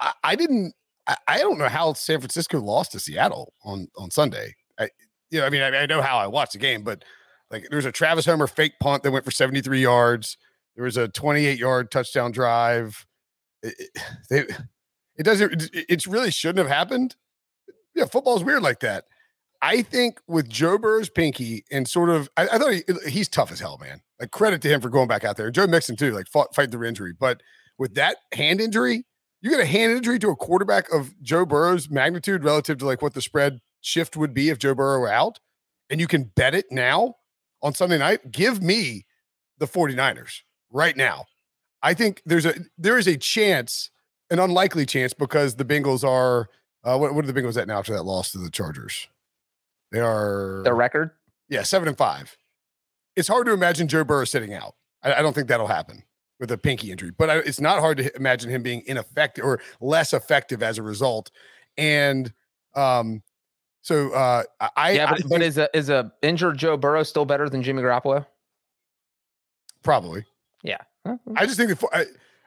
I, 0.00 0.12
I 0.24 0.36
didn't. 0.36 0.74
I, 1.06 1.16
I, 1.26 1.38
don't 1.38 1.58
know 1.58 1.68
how 1.68 1.94
San 1.94 2.20
Francisco 2.20 2.60
lost 2.60 2.92
to 2.92 3.00
Seattle 3.00 3.52
on 3.64 3.88
on 3.96 4.10
Sunday. 4.10 4.54
I, 4.78 4.88
you 5.30 5.40
know, 5.40 5.46
I 5.46 5.50
mean, 5.50 5.62
I, 5.62 5.82
I 5.82 5.86
know 5.86 6.00
how 6.00 6.18
I 6.18 6.26
watched 6.26 6.52
the 6.52 6.58
game, 6.58 6.82
but 6.82 7.04
like 7.50 7.66
there 7.68 7.76
was 7.76 7.84
a 7.84 7.92
Travis 7.92 8.26
Homer 8.26 8.46
fake 8.46 8.74
punt 8.80 9.02
that 9.02 9.10
went 9.10 9.24
for 9.24 9.30
73 9.30 9.80
yards. 9.82 10.38
There 10.74 10.84
was 10.84 10.96
a 10.96 11.08
28 11.08 11.58
yard 11.58 11.90
touchdown 11.90 12.32
drive. 12.32 13.06
It, 13.62 13.74
it, 13.78 14.02
they, 14.30 14.54
it 15.16 15.24
doesn't, 15.24 15.52
it, 15.74 15.86
it 15.88 16.06
really 16.06 16.30
shouldn't 16.30 16.58
have 16.58 16.74
happened. 16.74 17.16
Yeah, 17.94 18.06
football's 18.06 18.44
weird 18.44 18.62
like 18.62 18.80
that. 18.80 19.04
I 19.60 19.82
think 19.82 20.20
with 20.26 20.48
Joe 20.48 20.76
Burrow's 20.76 21.08
pinky 21.08 21.64
and 21.70 21.86
sort 21.86 22.10
of, 22.10 22.28
I, 22.36 22.48
I 22.48 22.58
thought 22.58 22.72
he, 22.72 22.82
he's 23.08 23.28
tough 23.28 23.52
as 23.52 23.60
hell, 23.60 23.78
man. 23.80 24.00
Like 24.18 24.32
credit 24.32 24.60
to 24.62 24.68
him 24.68 24.80
for 24.80 24.88
going 24.88 25.08
back 25.08 25.24
out 25.24 25.36
there. 25.36 25.50
Joe 25.50 25.66
Mixon 25.66 25.94
too, 25.94 26.12
like 26.12 26.26
fought, 26.26 26.54
fight 26.54 26.72
through 26.72 26.88
injury. 26.88 27.12
But 27.18 27.42
with 27.78 27.94
that 27.94 28.16
hand 28.32 28.60
injury, 28.60 29.04
you 29.40 29.50
get 29.50 29.60
a 29.60 29.66
hand 29.66 29.92
injury 29.92 30.18
to 30.20 30.30
a 30.30 30.36
quarterback 30.36 30.92
of 30.92 31.20
Joe 31.22 31.44
Burrow's 31.44 31.90
magnitude 31.90 32.44
relative 32.44 32.78
to 32.78 32.86
like 32.86 33.02
what 33.02 33.14
the 33.14 33.22
spread 33.22 33.60
shift 33.80 34.16
would 34.16 34.34
be 34.34 34.48
if 34.48 34.58
Joe 34.58 34.74
Burrow 34.74 35.00
were 35.00 35.12
out, 35.12 35.38
and 35.90 36.00
you 36.00 36.06
can 36.06 36.24
bet 36.24 36.54
it 36.54 36.66
now 36.70 37.16
on 37.62 37.74
Sunday 37.74 37.98
night. 37.98 38.32
Give 38.32 38.62
me 38.62 39.06
the 39.58 39.66
49ers 39.66 40.40
right 40.72 40.96
now. 40.96 41.26
I 41.82 41.94
think 41.94 42.22
there's 42.24 42.46
a 42.46 42.54
there 42.78 42.98
is 42.98 43.06
a 43.06 43.16
chance, 43.16 43.90
an 44.30 44.38
unlikely 44.38 44.86
chance, 44.86 45.12
because 45.12 45.56
the 45.56 45.64
Bengals 45.64 46.04
are 46.04 46.48
uh, 46.84 46.96
what, 46.96 47.14
what 47.14 47.24
are 47.24 47.30
the 47.30 47.40
Bengals 47.40 47.60
at 47.60 47.68
now 47.68 47.78
after 47.78 47.92
that 47.92 48.04
loss 48.04 48.32
to 48.32 48.38
the 48.38 48.50
Chargers? 48.50 49.08
They 49.90 50.00
are 50.00 50.62
their 50.64 50.74
record. 50.74 51.10
Yeah, 51.48 51.62
seven 51.62 51.88
and 51.88 51.98
five. 51.98 52.36
It's 53.14 53.28
hard 53.28 53.46
to 53.46 53.52
imagine 53.52 53.88
Joe 53.88 54.04
Burrow 54.04 54.24
sitting 54.24 54.54
out. 54.54 54.74
I, 55.02 55.14
I 55.14 55.22
don't 55.22 55.34
think 55.34 55.48
that'll 55.48 55.66
happen 55.66 56.02
with 56.40 56.50
a 56.50 56.58
pinky 56.58 56.90
injury, 56.90 57.10
but 57.10 57.30
I, 57.30 57.36
it's 57.38 57.60
not 57.60 57.80
hard 57.80 57.98
to 57.98 58.16
imagine 58.16 58.50
him 58.50 58.62
being 58.62 58.82
ineffective 58.86 59.44
or 59.44 59.60
less 59.80 60.12
effective 60.12 60.62
as 60.62 60.78
a 60.78 60.82
result. 60.82 61.30
And 61.76 62.32
um, 62.74 63.22
so 63.82 64.12
uh, 64.12 64.44
I 64.76 64.92
yeah, 64.92 65.10
but, 65.10 65.18
think, 65.18 65.30
but 65.30 65.42
is 65.42 65.58
a 65.58 65.68
is 65.76 65.90
a 65.90 66.12
injured 66.22 66.56
Joe 66.56 66.76
Burrow 66.76 67.02
still 67.02 67.24
better 67.24 67.48
than 67.48 67.62
Jimmy 67.62 67.82
Garoppolo? 67.82 68.24
Probably. 69.82 70.24
Yeah. 70.62 70.78
I 71.36 71.46
just 71.46 71.56
think 71.56 71.78
that 71.78 71.88
I, 71.92 72.04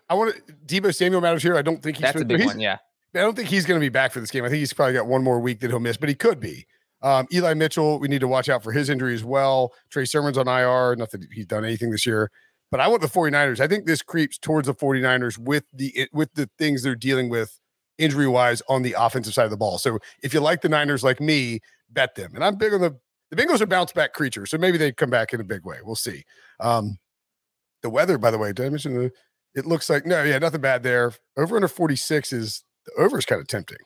I 0.10 0.16
want 0.16 0.36
to 0.36 0.54
Deebo 0.66 0.94
Samuel 0.96 1.22
matters 1.22 1.44
here. 1.44 1.58
I 1.58 1.62
don't 1.62 1.82
think 1.82 1.98
he's 1.98 2.04
that's 2.04 2.22
a 2.22 2.26
big 2.26 2.46
one. 2.46 2.60
Yeah. 2.60 2.78
I 3.14 3.20
don't 3.20 3.36
think 3.36 3.50
he's 3.50 3.66
going 3.66 3.80
to 3.80 3.84
be 3.84 3.90
back 3.90 4.12
for 4.12 4.20
this 4.20 4.32
game. 4.32 4.44
I 4.44 4.50
think 4.50 4.60
he's 4.60 4.74
probably 4.74 4.94
got 4.94 5.08
one 5.08 5.24
more 5.24 5.40
week 5.40 5.62
that 5.62 5.70
he'll 5.70 5.80
miss, 5.80 5.98
but 5.98 6.10
he 6.10 6.16
could 6.16 6.40
be. 6.40 6.66
Um, 7.02 7.28
Eli 7.32 7.54
Mitchell, 7.54 8.00
we 8.00 8.08
need 8.08 8.20
to 8.20 8.28
watch 8.28 8.50
out 8.50 8.64
for 8.64 8.72
his 8.72 8.90
injury 8.90 9.14
as 9.14 9.24
well. 9.24 9.74
Trey 9.90 10.06
Sermon's 10.06 10.38
on 10.38 10.48
IR. 10.48 10.96
Not 10.96 11.12
that 11.12 11.26
he's 11.32 11.46
done 11.46 11.64
anything 11.64 11.92
this 11.92 12.06
year, 12.06 12.32
but 12.72 12.80
I 12.80 12.88
want 12.88 13.02
the 13.02 13.08
49ers. 13.08 13.60
I 13.60 13.68
think 13.68 13.86
this 13.86 14.02
creeps 14.02 14.38
towards 14.38 14.68
the 14.68 14.74
49ers 14.74 15.38
with 15.38 15.66
the 15.74 16.10
with 16.14 16.34
the 16.34 16.50
things 16.58 16.84
they're 16.84 16.96
dealing 16.96 17.30
with 17.30 17.60
injury 17.98 18.28
wise 18.28 18.62
on 18.68 18.82
the 18.82 18.96
offensive 18.98 19.34
side 19.34 19.46
of 19.46 19.52
the 19.52 19.58
ball. 19.58 19.78
So 19.78 20.00
if 20.22 20.34
you 20.34 20.40
like 20.40 20.62
the 20.62 20.70
Niners 20.70 21.04
like 21.04 21.22
me, 21.22 21.60
bet 21.90 22.16
them. 22.16 22.32
And 22.36 22.44
I'm 22.44 22.56
big 22.56 22.74
on 22.74 22.82
the 22.82 22.98
the 23.32 23.36
Bengals 23.36 23.62
are 23.62 23.66
bounce 23.66 23.92
back 23.92 24.14
creatures, 24.14 24.52
so 24.52 24.58
maybe 24.58 24.78
they 24.78 24.92
come 24.92 25.10
back 25.10 25.34
in 25.34 25.42
a 25.42 25.44
big 25.44 25.66
way. 25.66 25.78
We'll 25.84 25.96
see. 25.96 26.24
Um, 26.60 26.98
the 27.86 27.90
weather, 27.92 28.18
by 28.18 28.32
the 28.32 28.40
way, 28.40 28.52
did 28.52 28.66
I 28.66 28.70
mention 28.70 28.96
the? 28.96 29.12
It 29.54 29.68
looks 29.68 29.92
like 29.92 30.08
no, 30.08 30.24
yeah, 30.24 30.40
nothing 30.40 30.60
bad 30.60 30.82
there. 30.82 31.14
Over 31.38 31.56
under 31.56 31.68
46 31.68 32.34
is 32.34 32.64
the 32.88 33.02
over 33.02 33.20
is 33.20 33.26
kind 33.26 33.40
of 33.40 33.48
tempting. 33.48 33.78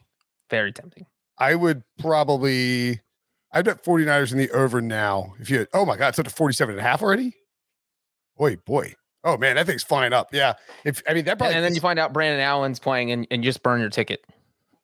Very 0.49 0.71
tempting. 0.71 1.05
I 1.37 1.55
would 1.55 1.83
probably 1.99 3.01
I 3.51 3.61
bet 3.61 3.83
49ers 3.83 4.31
in 4.31 4.37
the 4.37 4.49
over 4.51 4.81
now. 4.81 5.33
If 5.39 5.49
you 5.49 5.67
oh 5.73 5.85
my 5.85 5.97
god, 5.97 6.09
it's 6.09 6.19
up 6.19 6.25
to 6.25 6.31
47 6.31 6.73
and 6.73 6.79
a 6.79 6.83
half 6.83 7.01
already. 7.01 7.35
Boy, 8.37 8.55
boy. 8.55 8.95
Oh 9.25 9.37
man, 9.37 9.57
that 9.57 9.65
thing's 9.65 9.83
flying 9.83 10.13
up. 10.13 10.29
Yeah. 10.31 10.53
If 10.85 11.03
I 11.07 11.13
mean 11.13 11.25
that 11.25 11.37
probably 11.37 11.55
and 11.55 11.65
then 11.65 11.75
you 11.75 11.81
find 11.81 11.99
out 11.99 12.13
Brandon 12.13 12.39
Allen's 12.39 12.79
playing 12.79 13.11
and, 13.11 13.27
and 13.29 13.43
just 13.43 13.61
burn 13.61 13.81
your 13.81 13.89
ticket. 13.89 14.23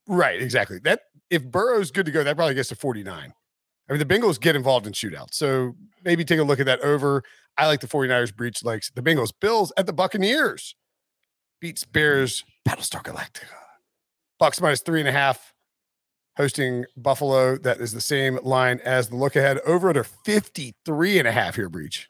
Right, 0.08 0.42
exactly. 0.42 0.80
That 0.80 1.00
if 1.30 1.44
Burrow's 1.44 1.90
good 1.90 2.06
to 2.06 2.12
go, 2.12 2.24
that 2.24 2.36
probably 2.36 2.54
gets 2.54 2.70
to 2.70 2.76
49. 2.76 3.34
I 3.90 3.94
mean, 3.94 4.00
the 4.00 4.06
Bengals 4.06 4.40
get 4.40 4.56
involved 4.56 4.88
in 4.88 4.94
shootouts. 4.94 5.34
So 5.34 5.76
maybe 6.04 6.26
take 6.26 6.40
a 6.40 6.44
look 6.44 6.60
at 6.60 6.66
that 6.66 6.82
over. 6.82 7.24
I 7.58 7.68
like 7.68 7.82
the 7.82 7.88
49ers 7.88 8.36
Breech 8.36 8.64
likes 8.64 8.90
the 8.92 9.02
Bengals. 9.02 9.32
Bills 9.40 9.72
at 9.78 9.86
the 9.86 9.94
Buccaneers. 9.94 10.76
Beats 11.62 11.86
Bears, 11.86 12.44
Battlestar 12.68 13.02
Galactica. 13.02 13.46
Bucks 14.40 14.60
minus 14.60 14.82
three 14.82 15.00
and 15.00 15.10
a 15.10 15.12
half. 15.12 15.54
Hosting 16.38 16.86
Buffalo. 16.98 17.58
That 17.58 17.80
is 17.80 17.94
the 17.94 18.02
same 18.02 18.40
line 18.44 18.82
as 18.84 19.10
the 19.10 19.16
look 19.16 19.36
ahead. 19.36 19.60
Over 19.66 19.88
under 19.90 20.04
53 20.04 21.20
and 21.20 21.28
a 21.28 21.32
half 21.32 21.56
here, 21.56 21.70
Breech. 21.70 22.08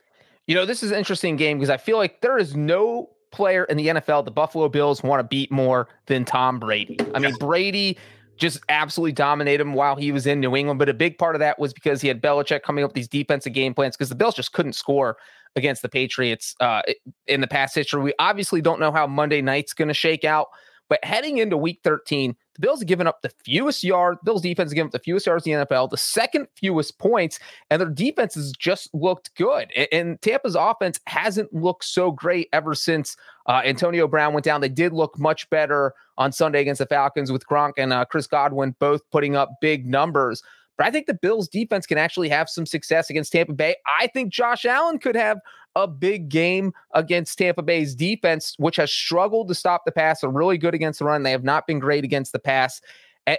You 0.48 0.56
know, 0.56 0.66
this 0.66 0.82
is 0.82 0.92
an 0.92 0.98
interesting 0.98 1.36
game 1.36 1.58
because 1.58 1.70
I 1.70 1.78
feel 1.78 1.98
like 1.98 2.22
there 2.22 2.38
is 2.38 2.56
no 2.56 3.10
player 3.32 3.66
in 3.66 3.78
the 3.78 3.88
NFL 3.88 4.26
the 4.26 4.32
Buffalo 4.32 4.70
Bills 4.70 5.04
want 5.04 5.20
to 5.20 5.24
beat 5.24 5.52
more 5.52 5.88
than 6.08 6.26
Tom 6.26 6.60
Brady. 6.60 6.98
I 7.14 7.20
mean, 7.20 7.36
Brady 7.36 7.98
just 8.38 8.60
absolutely 8.70 9.14
dominate 9.14 9.62
him 9.62 9.74
while 9.74 9.96
he 9.96 10.12
was 10.12 10.28
in 10.28 10.40
New 10.40 10.56
England. 10.56 10.80
But 10.80 10.90
a 10.90 10.94
big 10.94 11.18
part 11.18 11.36
of 11.36 11.40
that 11.40 11.58
was 11.58 11.74
because 11.74 12.02
he 12.02 12.08
had 12.08 12.22
Belichick 12.22 12.64
coming 12.64 12.84
up 12.84 12.90
with 12.90 12.96
these 12.96 13.08
defensive 13.08 13.54
game 13.54 13.74
plans 13.74 13.96
because 13.96 14.10
the 14.10 14.16
Bills 14.16 14.36
just 14.36 14.52
couldn't 14.54 14.74
score 14.74 15.18
against 15.56 15.82
the 15.82 15.90
Patriots 15.90 16.56
uh, 16.60 16.82
in 17.28 17.42
the 17.42 17.48
past 17.48 17.76
history. 17.76 18.02
We 18.02 18.14
obviously 18.20 18.62
don't 18.62 18.80
know 18.80 18.92
how 18.92 19.08
Monday 19.08 19.42
night's 19.42 19.74
going 19.74 19.88
to 19.88 19.94
shake 19.94 20.26
out, 20.26 20.50
but 20.90 21.04
heading 21.04 21.40
into 21.40 21.58
week 21.58 21.80
13, 21.84 22.36
the 22.56 22.62
Bills 22.62 22.80
have 22.80 22.88
given 22.88 23.08
up 23.08 23.22
the 23.22 23.32
fewest 23.44 23.84
yards. 23.84 24.20
Bills 24.24 24.42
defense 24.42 24.70
has 24.70 24.74
given 24.74 24.88
up 24.88 24.92
the 24.92 25.00
fewest 25.00 25.26
yards 25.26 25.46
in 25.46 25.60
the 25.60 25.66
NFL, 25.66 25.90
the 25.90 25.98
second 25.98 26.48
fewest 26.56 26.98
points, 27.00 27.40
and 27.70 27.82
their 27.82 27.90
defense 27.90 28.36
has 28.36 28.52
just 28.54 28.94
looked 28.94 29.36
good. 29.36 29.72
And, 29.92 30.22
Tampa's 30.22 30.56
offense 30.56 31.00
hasn't 31.08 31.54
looked 31.54 31.84
so 31.84 32.12
great 32.12 32.48
ever 32.54 32.74
since 32.74 33.18
uh, 33.48 33.62
Antonio 33.66 34.08
Brown 34.08 34.34
went 34.34 34.46
down. 34.46 34.62
They 34.62 34.70
did 34.70 34.94
look 34.94 35.18
much 35.20 35.50
better 35.50 35.94
on 36.18 36.32
Sunday 36.32 36.62
against 36.62 36.80
the 36.80 36.86
Falcons 36.86 37.32
with 37.32 37.46
Gronk 37.48 37.74
and 37.78 37.92
uh, 37.92 38.06
Chris 38.06 38.28
Godwin 38.28 38.76
both 38.80 39.02
putting 39.12 39.36
up 39.36 39.50
big 39.62 39.86
numbers. 39.86 40.42
But 40.78 40.88
I 40.88 40.92
think 40.92 41.08
the 41.08 41.14
Bills 41.14 41.48
defense 41.48 41.86
can 41.86 41.98
actually 41.98 42.30
have 42.30 42.50
some 42.50 42.66
success 42.66 43.10
against 43.10 43.32
Tampa 43.32 43.54
Bay. 43.54 43.76
I 44.00 44.08
think 44.08 44.32
Josh 44.32 44.66
Allen 44.66 45.00
could 45.00 45.16
have 45.16 45.40
a 45.76 45.88
big 45.88 46.30
game 46.30 46.74
against 46.94 47.38
Tampa 47.38 47.62
Bay's 47.62 47.96
defense, 47.96 48.56
which 48.58 48.78
has 48.78 48.92
struggled 48.92 49.48
to 49.50 49.56
stop 49.56 49.84
the 49.86 49.92
pass. 49.92 50.22
They're 50.22 50.30
really 50.30 50.58
good 50.58 50.74
against 50.74 51.00
the 51.00 51.06
run. 51.06 51.24
They 51.24 51.32
have 51.32 51.44
not 51.44 51.68
been 51.68 51.80
great 51.80 52.04
against 52.04 52.32
the 52.32 52.40
pass. 52.40 52.82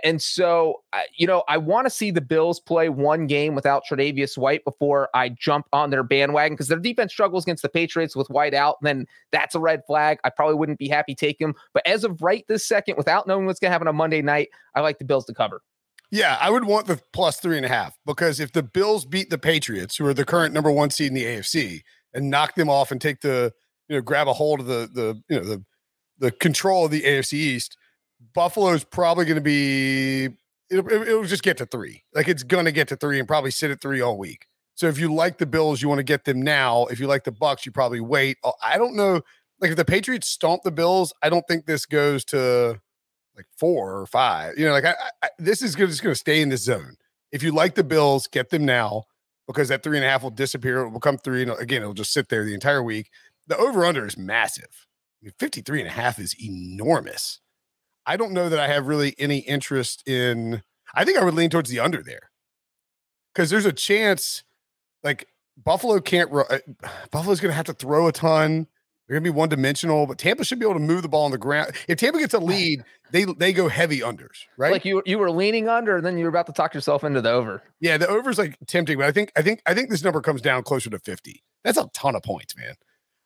And, 0.03 0.21
so, 0.21 0.83
you 1.17 1.29
know, 1.29 1.45
I 1.47 1.59
want 1.59 1.87
to 1.87 1.91
see 1.91 2.11
the 2.11 2.21
Bills 2.21 2.59
play 2.59 2.89
one 2.89 3.29
game 3.29 3.55
without 3.55 3.85
Tre'Davious 3.89 4.37
White 4.37 4.65
before 4.65 5.09
I 5.15 5.29
jump 5.29 5.69
on 5.73 5.91
their 5.91 6.03
bandwagon 6.03 6.55
because 6.55 6.67
their 6.67 6.81
defense 6.81 7.13
struggles 7.13 7.45
against 7.45 7.63
the 7.63 7.69
Patriots 7.69 8.17
with 8.17 8.29
White 8.29 8.53
out. 8.53 8.79
Then 8.83 9.07
that's 9.31 9.55
a 9.55 9.61
red 9.61 9.83
flag. 9.87 10.19
I 10.25 10.31
probably 10.31 10.57
wouldn't 10.57 10.81
be 10.81 10.89
happy 10.89 11.15
taking 11.15 11.47
them. 11.47 11.57
But 11.73 11.87
as 11.87 12.03
of 12.03 12.21
right 12.21 12.45
this 12.49 12.67
second, 12.67 12.97
without 12.97 13.29
knowing 13.29 13.47
what's 13.47 13.61
going 13.61 13.69
to 13.69 13.73
happen 13.73 13.87
on 13.87 13.95
Monday 13.95 14.23
night, 14.23 14.49
I 14.75 14.81
like 14.81 14.99
the 14.99 15.05
Bills 15.05 15.25
to 15.27 15.35
cover. 15.35 15.63
Yeah, 16.11 16.39
I 16.41 16.51
would 16.51 16.65
want 16.65 16.87
the 16.87 17.01
plus 17.13 17.41
three 17.41 17.57
and 17.57 17.67
a 17.67 17.69
half 17.69 17.99
because 18.07 18.39
if 18.39 18.53
the 18.53 18.63
Bills 18.63 19.05
beat 19.05 19.29
the 19.31 19.39
Patriots, 19.39 19.97
who 19.97 20.07
are 20.07 20.15
the 20.15 20.25
current 20.25 20.55
number 20.55 20.71
one 20.71 20.91
seed 20.91 21.09
in 21.09 21.15
the 21.15 21.25
AFC, 21.25 21.83
and 22.15 22.31
knock 22.31 22.55
them 22.55 22.71
off 22.71 22.91
and 22.91 23.01
take 23.01 23.21
the 23.21 23.53
you 23.89 23.97
know 23.97 24.03
grab 24.03 24.29
a 24.29 24.33
hold 24.33 24.61
of 24.61 24.67
the 24.67 24.89
the 24.93 25.23
you 25.29 25.39
know 25.39 25.45
the 25.45 25.65
the 26.19 26.31
control 26.31 26.87
of 26.87 26.91
the 26.91 27.03
AFC 27.03 27.35
East, 27.35 27.77
Buffalo's 28.35 28.85
probably 28.85 29.25
going 29.25 29.37
to 29.37 29.41
be 29.41 30.29
it'll, 30.71 30.91
it'll 30.91 31.25
just 31.25 31.43
get 31.43 31.59
to 31.59 31.67
three. 31.67 32.03
Like 32.15 32.29
it's 32.29 32.43
going 32.43 32.65
to 32.65 32.73
get 32.73 32.89
to 32.89 32.97
three 32.97 33.19
and 33.19 33.29
probably 33.29 33.51
sit 33.51 33.71
at 33.71 33.81
three 33.81 34.01
all 34.01 34.19
week. 34.19 34.47
So 34.75 34.87
if 34.89 34.99
you 34.99 35.13
like 35.13 35.39
the 35.39 35.47
Bills, 35.47 35.81
you 35.81 35.89
want 35.89 35.99
to 35.99 36.05
get 36.05 36.25
them 36.25 36.43
now. 36.43 36.85
If 36.87 37.01
you 37.01 37.07
like 37.07 37.25
the 37.25 37.33
Bucks, 37.33 37.65
you 37.65 37.73
probably 37.73 38.01
wait. 38.01 38.37
I 38.63 38.77
don't 38.77 38.95
know. 38.95 39.23
Like 39.61 39.71
if 39.71 39.77
the 39.77 39.85
Patriots 39.85 40.29
stomp 40.29 40.63
the 40.63 40.71
Bills, 40.71 41.15
I 41.23 41.31
don't 41.31 41.47
think 41.49 41.65
this 41.65 41.87
goes 41.87 42.25
to 42.27 42.81
like 43.37 43.47
four 43.57 43.99
or 43.99 44.07
five. 44.07 44.59
You 44.59 44.67
know, 44.67 44.73
like 44.73 44.85
I, 44.85 44.95
I 45.23 45.29
this 45.39 45.63
is 45.63 45.75
just 45.75 46.03
going 46.03 46.15
to 46.15 46.19
stay 46.19 46.41
in 46.41 46.49
this 46.49 46.65
zone. 46.65 46.97
If 47.33 47.43
you 47.43 47.53
like 47.53 47.75
the 47.75 47.85
Bills, 47.85 48.27
get 48.27 48.51
them 48.51 48.65
now 48.65 49.05
because 49.47 49.69
that 49.69 49.83
three 49.83 49.97
and 49.97 50.05
a 50.05 50.09
half 50.09 50.23
will 50.23 50.31
disappear. 50.31 50.81
It 50.81 50.91
will 50.91 51.01
come 51.01 51.19
three. 51.19 51.43
And 51.43 51.53
again, 51.53 51.83
it'll 51.83 51.95
just 51.95 52.13
sit 52.13 52.29
there 52.29 52.45
the 52.45 52.55
entire 52.55 52.83
week. 52.83 53.11
The 53.47 53.57
over 53.57 53.85
under 53.85 54.07
is 54.07 54.17
massive. 54.17 54.87
I 55.23 55.27
mean, 55.27 55.33
53 55.39 55.81
and 55.81 55.89
a 55.89 55.93
half 55.93 56.19
is 56.19 56.35
enormous. 56.43 57.41
I 58.05 58.17
don't 58.17 58.33
know 58.33 58.49
that 58.49 58.59
I 58.59 58.69
have 58.69 58.87
really 58.87 59.15
any 59.19 59.39
interest 59.39 60.07
in, 60.07 60.63
I 60.95 61.05
think 61.05 61.19
I 61.19 61.25
would 61.25 61.35
lean 61.35 61.51
towards 61.51 61.71
the 61.71 61.81
under 61.81 62.03
there 62.03 62.31
because 63.35 63.51
there's 63.51 63.67
a 63.67 63.73
chance 63.73 64.45
like 65.03 65.27
Buffalo 65.57 66.01
can't, 66.01 66.33
uh, 66.33 66.59
Buffalo's 67.11 67.41
going 67.41 67.51
to 67.51 67.57
have 67.57 67.67
to 67.67 67.73
throw 67.73 68.07
a 68.07 68.13
ton. 68.13 68.69
They're 69.07 69.17
gonna 69.17 69.25
be 69.25 69.31
one 69.31 69.49
dimensional, 69.49 70.07
but 70.07 70.19
Tampa 70.19 70.45
should 70.45 70.59
be 70.59 70.65
able 70.65 70.75
to 70.75 70.81
move 70.81 71.03
the 71.03 71.09
ball 71.09 71.25
on 71.25 71.31
the 71.31 71.39
ground. 71.39 71.73
If 71.89 71.99
Tampa 71.99 72.19
gets 72.19 72.35
a 72.35 72.41
lead, 72.41 72.85
they 73.13 73.25
they 73.25 73.53
go 73.53 73.69
heavy 73.69 74.01
unders, 74.01 74.45
right? 74.57 74.73
Like 74.73 74.85
you 74.85 75.03
you 75.07 75.19
were 75.19 75.31
leaning 75.31 75.69
under, 75.69 75.97
and 75.97 76.05
then 76.05 76.19
you 76.19 76.25
were 76.25 76.31
about 76.31 76.47
to 76.47 76.53
talk 76.53 76.75
yourself 76.75 77.05
into 77.05 77.21
the 77.21 77.31
over. 77.31 77.63
Yeah, 77.81 77.99
the 77.99 78.09
over 78.09 78.31
is 78.31 78.39
like 78.39 78.57
tempting, 78.67 78.99
but 78.99 79.07
I 79.07 79.13
think 79.13 79.31
I 79.37 79.43
think 79.43 79.63
I 79.67 79.75
think 79.75 79.91
this 79.91 80.03
number 80.03 80.21
comes 80.21 80.43
down 80.43 80.65
closer 80.65 80.91
to 80.91 80.99
50. 80.99 81.43
That's 81.63 81.79
a 81.79 81.89
ton 81.95 82.17
of 82.17 82.23
points, 82.23 82.57
man. 82.57 82.75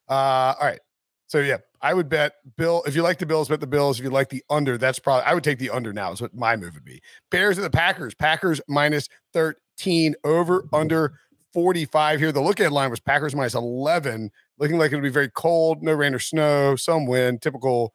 Uh 0.09 0.55
all 0.61 0.67
right. 0.67 0.81
So 1.29 1.39
yeah, 1.39 1.59
I 1.81 1.95
would 1.95 2.09
bet 2.09 2.35
Bill. 2.59 2.83
If 2.87 2.95
you 2.95 3.03
like 3.03 3.19
the 3.19 3.27
Bills, 3.27 3.49
bet 3.49 3.61
the 3.61 3.67
Bills. 3.67 3.99
If 3.99 4.05
you 4.05 4.11
like 4.11 4.29
the 4.29 4.43
under, 4.51 4.77
that's 4.77 4.99
probably 4.99 5.25
I 5.25 5.33
would 5.33 5.45
take 5.45 5.59
the 5.59 5.71
under 5.71 5.93
now, 5.93 6.13
is 6.13 6.21
what 6.21 6.35
my 6.35 6.57
move 6.57 6.75
would 6.75 6.85
be. 6.85 7.01
Bears 7.31 7.57
and 7.57 7.65
the 7.65 7.71
Packers. 7.71 8.15
Packers 8.15 8.61
minus 8.69 9.09
13 9.33 10.15
over 10.25 10.67
under 10.73 11.15
45 11.53 12.21
here. 12.21 12.33
The 12.33 12.41
look 12.41 12.61
at 12.61 12.73
line 12.73 12.91
was 12.91 13.01
Packers 13.01 13.35
minus 13.35 13.55
11 13.55 14.31
looking 14.61 14.79
like 14.79 14.93
it'll 14.93 15.03
be 15.03 15.09
very 15.09 15.31
cold, 15.31 15.83
no 15.83 15.93
rain 15.93 16.15
or 16.15 16.19
snow, 16.19 16.77
some 16.77 17.07
wind, 17.07 17.43
typical, 17.43 17.95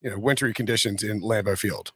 you 0.00 0.10
know, 0.10 0.18
wintry 0.18 0.54
conditions 0.54 1.02
in 1.02 1.20
Lambeau 1.20 1.58
Field. 1.58 1.92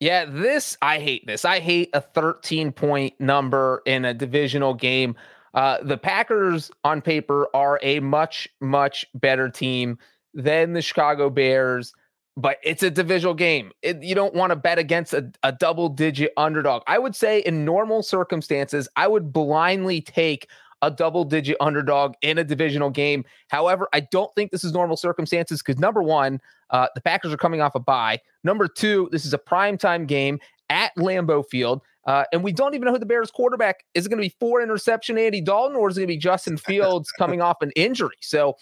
Yeah, 0.00 0.26
this 0.26 0.78
I 0.80 1.00
hate 1.00 1.26
this. 1.26 1.44
I 1.44 1.58
hate 1.58 1.90
a 1.92 2.00
13 2.00 2.72
point 2.72 3.20
number 3.20 3.82
in 3.84 4.04
a 4.04 4.14
divisional 4.14 4.72
game. 4.72 5.16
Uh, 5.54 5.78
the 5.82 5.98
Packers 5.98 6.70
on 6.84 7.02
paper 7.02 7.48
are 7.52 7.80
a 7.82 7.98
much, 7.98 8.48
much 8.60 9.04
better 9.14 9.48
team 9.48 9.98
than 10.34 10.72
the 10.72 10.82
Chicago 10.82 11.30
Bears, 11.30 11.92
but 12.36 12.58
it's 12.62 12.84
a 12.84 12.90
divisional 12.90 13.34
game. 13.34 13.72
It, 13.82 14.00
you 14.02 14.14
don't 14.14 14.34
want 14.34 14.50
to 14.50 14.56
bet 14.56 14.78
against 14.78 15.14
a, 15.14 15.32
a 15.42 15.50
double 15.50 15.88
digit 15.88 16.32
underdog. 16.36 16.82
I 16.86 16.98
would 17.00 17.16
say 17.16 17.40
in 17.40 17.64
normal 17.64 18.04
circumstances, 18.04 18.88
I 18.94 19.08
would 19.08 19.32
blindly 19.32 20.00
take 20.00 20.48
a 20.82 20.90
double 20.90 21.24
digit 21.24 21.56
underdog 21.60 22.14
in 22.22 22.38
a 22.38 22.44
divisional 22.44 22.90
game. 22.90 23.24
However, 23.48 23.88
I 23.92 24.00
don't 24.00 24.32
think 24.34 24.50
this 24.50 24.64
is 24.64 24.72
normal 24.72 24.96
circumstances 24.96 25.62
because 25.62 25.80
number 25.80 26.02
one, 26.02 26.40
uh, 26.70 26.88
the 26.94 27.00
Packers 27.00 27.32
are 27.32 27.38
coming 27.38 27.60
off 27.60 27.74
a 27.74 27.80
bye. 27.80 28.20
Number 28.44 28.68
two, 28.68 29.08
this 29.10 29.24
is 29.24 29.34
a 29.34 29.38
primetime 29.38 30.06
game 30.06 30.38
at 30.70 30.94
Lambeau 30.96 31.44
Field. 31.48 31.82
Uh, 32.06 32.24
and 32.32 32.42
we 32.42 32.52
don't 32.52 32.74
even 32.74 32.86
know 32.86 32.92
who 32.92 32.98
the 32.98 33.06
Bears 33.06 33.30
quarterback 33.30 33.84
is. 33.94 34.06
It 34.06 34.08
going 34.08 34.22
to 34.22 34.26
be 34.26 34.34
four 34.40 34.62
interception 34.62 35.18
Andy 35.18 35.40
Dalton 35.40 35.76
or 35.76 35.90
is 35.90 35.98
it 35.98 36.00
going 36.00 36.08
to 36.08 36.14
be 36.14 36.18
Justin 36.18 36.56
Fields 36.56 37.10
coming 37.10 37.42
off 37.42 37.60
an 37.60 37.70
injury? 37.76 38.16
So 38.20 38.56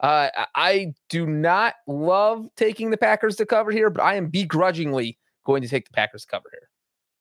uh, 0.00 0.28
I 0.54 0.94
do 1.08 1.26
not 1.26 1.74
love 1.86 2.48
taking 2.56 2.90
the 2.90 2.96
Packers 2.96 3.36
to 3.36 3.46
cover 3.46 3.70
here, 3.70 3.90
but 3.90 4.02
I 4.02 4.14
am 4.14 4.28
begrudgingly 4.28 5.18
going 5.44 5.62
to 5.62 5.68
take 5.68 5.86
the 5.86 5.92
Packers 5.92 6.22
to 6.22 6.28
cover 6.28 6.48
here. 6.52 6.68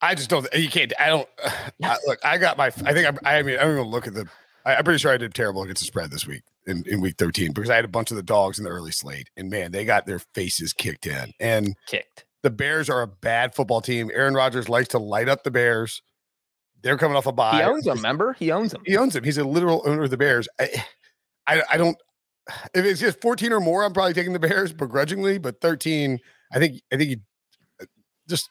I 0.01 0.15
just 0.15 0.29
don't. 0.29 0.47
You 0.53 0.69
can't. 0.69 0.93
I 0.99 1.07
don't. 1.07 1.29
I, 1.83 1.97
look, 2.05 2.19
I 2.23 2.37
got 2.37 2.57
my. 2.57 2.67
I 2.67 2.93
think. 2.93 3.19
I, 3.25 3.39
I 3.39 3.43
mean, 3.43 3.57
I'm 3.59 3.67
going 3.67 3.77
to 3.77 3.83
look 3.83 4.07
at 4.07 4.13
the. 4.13 4.27
I, 4.65 4.75
am 4.75 4.83
pretty 4.83 4.99
sure 4.99 5.11
I 5.11 5.17
did 5.17 5.33
terrible 5.33 5.63
against 5.63 5.81
the 5.81 5.85
spread 5.85 6.11
this 6.11 6.27
week 6.27 6.43
in, 6.65 6.83
in 6.87 6.99
week 6.99 7.15
13 7.17 7.53
because 7.53 7.69
I 7.69 7.75
had 7.77 7.85
a 7.85 7.89
bunch 7.89 8.11
of 8.11 8.17
the 8.17 8.23
dogs 8.23 8.57
in 8.59 8.65
the 8.65 8.69
early 8.69 8.91
slate, 8.91 9.29
and 9.37 9.49
man, 9.49 9.71
they 9.71 9.85
got 9.85 10.05
their 10.05 10.19
faces 10.19 10.73
kicked 10.73 11.07
in. 11.07 11.31
And 11.39 11.75
kicked. 11.87 12.25
The 12.43 12.49
Bears 12.49 12.89
are 12.89 13.01
a 13.01 13.07
bad 13.07 13.55
football 13.55 13.81
team. 13.81 14.11
Aaron 14.13 14.33
Rodgers 14.33 14.69
likes 14.69 14.89
to 14.89 14.99
light 14.99 15.29
up 15.29 15.43
the 15.43 15.51
Bears. 15.51 16.01
They're 16.83 16.97
coming 16.97 17.17
off 17.17 17.25
a 17.25 17.31
bye. 17.31 17.57
He 17.57 17.63
owns 17.63 17.85
them. 17.85 17.97
Remember, 17.97 18.33
he 18.33 18.51
owns 18.51 18.71
them. 18.71 18.83
He 18.85 18.95
owns 18.97 19.13
them. 19.13 19.23
He's 19.23 19.37
a 19.37 19.43
literal 19.43 19.81
owner 19.85 20.03
of 20.03 20.11
the 20.11 20.17
Bears. 20.17 20.47
I, 20.59 20.83
I, 21.47 21.63
I 21.71 21.77
don't. 21.77 21.97
If 22.73 22.85
it's 22.85 23.01
just 23.01 23.19
14 23.21 23.51
or 23.51 23.59
more, 23.59 23.83
I'm 23.83 23.93
probably 23.93 24.13
taking 24.13 24.33
the 24.33 24.39
Bears 24.39 24.71
begrudgingly. 24.71 25.37
But 25.39 25.59
13, 25.61 26.19
I 26.53 26.59
think. 26.59 26.81
I 26.93 26.97
think 26.97 27.09
you 27.09 27.17
uh, 27.81 27.85
just 28.29 28.49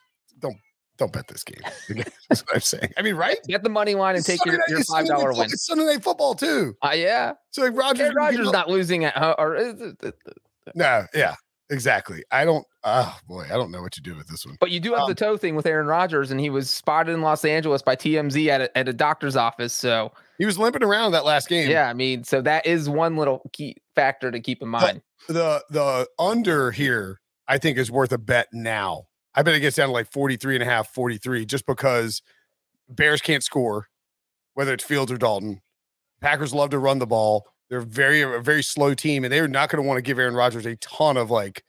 don't 0.97 1.07
don't 1.07 1.13
bet 1.13 1.27
this 1.27 1.43
game. 1.43 1.61
That's 2.29 2.41
what 2.41 2.55
I'm 2.55 2.61
saying. 2.61 2.93
I 2.97 3.01
mean, 3.01 3.15
right? 3.15 3.37
Get 3.47 3.63
the 3.63 3.69
money 3.69 3.95
line 3.95 4.15
and 4.15 4.25
take 4.25 4.43
your, 4.45 4.59
your 4.67 4.83
five 4.83 5.07
dollar 5.07 5.33
win. 5.33 5.45
It's 5.45 5.65
Sunday 5.65 5.85
night 5.85 6.03
football 6.03 6.35
too. 6.35 6.75
Uh, 6.83 6.93
yeah. 6.95 7.33
So 7.51 7.63
like 7.63 7.75
Rogers, 7.75 8.13
Rodgers 8.15 8.51
not 8.51 8.69
losing 8.69 9.05
at 9.05 9.15
uh, 9.17 9.35
or 9.37 9.75
no, 10.75 11.05
yeah, 11.13 11.35
exactly. 11.69 12.23
I 12.31 12.45
don't. 12.45 12.65
Oh 12.83 13.17
boy, 13.27 13.45
I 13.45 13.53
don't 13.53 13.71
know 13.71 13.81
what 13.81 13.91
to 13.93 14.01
do 14.01 14.15
with 14.15 14.27
this 14.27 14.45
one. 14.45 14.57
But 14.59 14.71
you 14.71 14.79
do 14.79 14.93
have 14.93 15.03
um, 15.03 15.09
the 15.09 15.15
toe 15.15 15.37
thing 15.37 15.55
with 15.55 15.65
Aaron 15.65 15.87
Rodgers, 15.87 16.31
and 16.31 16.39
he 16.39 16.49
was 16.49 16.69
spotted 16.69 17.13
in 17.13 17.21
Los 17.21 17.45
Angeles 17.45 17.81
by 17.81 17.95
TMZ 17.95 18.47
at 18.47 18.61
a, 18.61 18.77
at 18.77 18.87
a 18.87 18.93
doctor's 18.93 19.35
office. 19.35 19.73
So 19.73 20.11
he 20.37 20.45
was 20.45 20.57
limping 20.57 20.83
around 20.83 21.11
that 21.13 21.25
last 21.25 21.49
game. 21.49 21.69
Yeah, 21.69 21.89
I 21.89 21.93
mean, 21.93 22.23
so 22.23 22.41
that 22.41 22.65
is 22.65 22.89
one 22.89 23.17
little 23.17 23.49
key 23.53 23.77
factor 23.95 24.31
to 24.31 24.39
keep 24.39 24.61
in 24.61 24.69
mind. 24.69 25.01
The 25.27 25.33
the, 25.33 25.63
the 25.69 26.07
under 26.19 26.71
here, 26.71 27.19
I 27.47 27.57
think, 27.57 27.77
is 27.77 27.91
worth 27.91 28.11
a 28.11 28.17
bet 28.17 28.47
now 28.51 29.07
I 29.37 29.43
bet 29.43 29.53
it 29.53 29.59
gets 29.59 29.75
down 29.75 29.89
to 29.89 29.93
like 29.93 30.11
43 30.11 30.55
and 30.55 30.63
a 30.63 30.65
half, 30.65 30.89
43, 30.89 31.45
just 31.45 31.67
because 31.67 32.23
Bears 32.89 33.21
can't 33.21 33.43
score, 33.43 33.87
whether 34.55 34.73
it's 34.73 34.83
Fields 34.83 35.11
or 35.11 35.17
Dalton. 35.17 35.61
Packers 36.21 36.55
love 36.55 36.71
to 36.71 36.79
run 36.79 36.97
the 36.97 37.05
ball. 37.05 37.45
They're 37.69 37.81
very 37.81 38.23
a 38.23 38.39
very 38.39 38.63
slow 38.63 38.95
team, 38.95 39.23
and 39.23 39.31
they're 39.31 39.47
not 39.47 39.69
going 39.69 39.83
to 39.83 39.87
want 39.87 39.99
to 39.99 40.01
give 40.01 40.17
Aaron 40.17 40.33
Rodgers 40.33 40.65
a 40.65 40.75
ton 40.77 41.17
of 41.17 41.29
like 41.29 41.63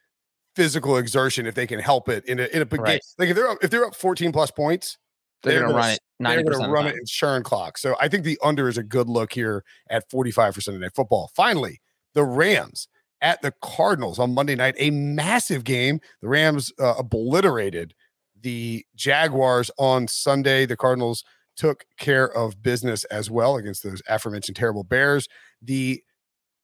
physical 0.57 0.96
exertion 0.96 1.44
if 1.44 1.54
they 1.54 1.66
can 1.66 1.78
help 1.78 2.09
it 2.09 2.24
in 2.24 2.40
a 2.40 2.44
in 2.44 2.62
a 2.62 2.66
big 2.66 2.81
right. 2.81 2.92
game. 2.92 3.00
Like 3.18 3.28
if 3.28 3.37
they're 3.37 3.48
up, 3.48 3.59
if 3.62 3.70
they're 3.70 3.85
up 3.85 3.94
14 3.94 4.33
plus 4.33 4.50
points, 4.50 4.96
they're, 5.42 5.52
they're 5.52 5.62
going 5.64 5.72
to 5.72 5.76
run 5.76 5.90
it. 5.90 6.00
They're 6.20 6.42
going 6.42 6.64
to 6.64 6.70
run 6.70 6.87
it 6.87 6.94
in 6.94 7.04
churn 7.04 7.42
clock. 7.42 7.76
So 7.76 7.96
I 8.00 8.09
think 8.09 8.24
the 8.24 8.38
under 8.42 8.68
is 8.68 8.78
a 8.78 8.83
good 8.83 9.11
look 9.11 9.35
here 9.35 9.62
at 9.90 10.09
45 10.09 10.54
percent 10.54 10.74
of 10.76 10.81
night 10.81 10.94
football. 10.94 11.31
Finally, 11.35 11.83
the 12.14 12.24
Rams 12.24 12.88
at 13.20 13.42
the 13.42 13.52
Cardinals 13.62 14.18
on 14.18 14.35
Monday 14.35 14.54
night, 14.54 14.74
a 14.78 14.90
massive 14.90 15.64
game. 15.64 16.00
The 16.22 16.28
Rams 16.28 16.72
uh, 16.78 16.94
obliterated 16.98 17.94
the 18.40 18.85
Jaguars 18.94 19.70
on 19.78 20.09
Sunday. 20.09 20.66
The 20.66 20.76
Cardinals 20.76 21.24
took 21.57 21.85
care 21.98 22.31
of 22.31 22.62
business 22.62 23.04
as 23.04 23.31
well 23.31 23.57
against 23.57 23.83
those 23.83 24.02
aforementioned 24.09 24.57
terrible 24.57 24.85
Bears. 24.85 25.28
The 25.61 26.02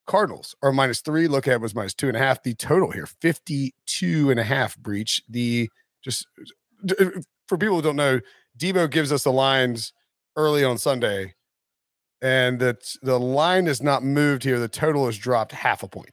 Cardinals 0.06 0.54
are 0.62 0.72
minus 0.72 1.00
three. 1.00 1.26
Look 1.26 1.48
at 1.48 1.60
was 1.60 1.74
minus 1.74 1.94
two 1.94 2.08
and 2.08 2.16
a 2.16 2.20
half. 2.20 2.42
The 2.42 2.54
total 2.54 2.90
here, 2.90 3.06
52 3.06 4.30
and 4.30 4.38
a 4.38 4.44
half 4.44 4.76
Breech. 4.78 5.22
The 5.28 5.68
just 6.02 6.26
for 7.48 7.58
people 7.58 7.76
who 7.76 7.82
don't 7.82 7.96
know, 7.96 8.20
Debo 8.58 8.90
gives 8.90 9.10
us 9.10 9.24
the 9.24 9.32
lines 9.32 9.92
early 10.36 10.62
on 10.62 10.78
Sunday, 10.78 11.34
and 12.20 12.60
that 12.60 12.96
the 13.02 13.18
line 13.18 13.66
is 13.66 13.82
not 13.82 14.02
moved 14.02 14.44
here. 14.44 14.58
The 14.58 14.68
total 14.68 15.08
is 15.08 15.16
dropped 15.16 15.52
half 15.52 15.82
a 15.82 15.88
point. 15.88 16.10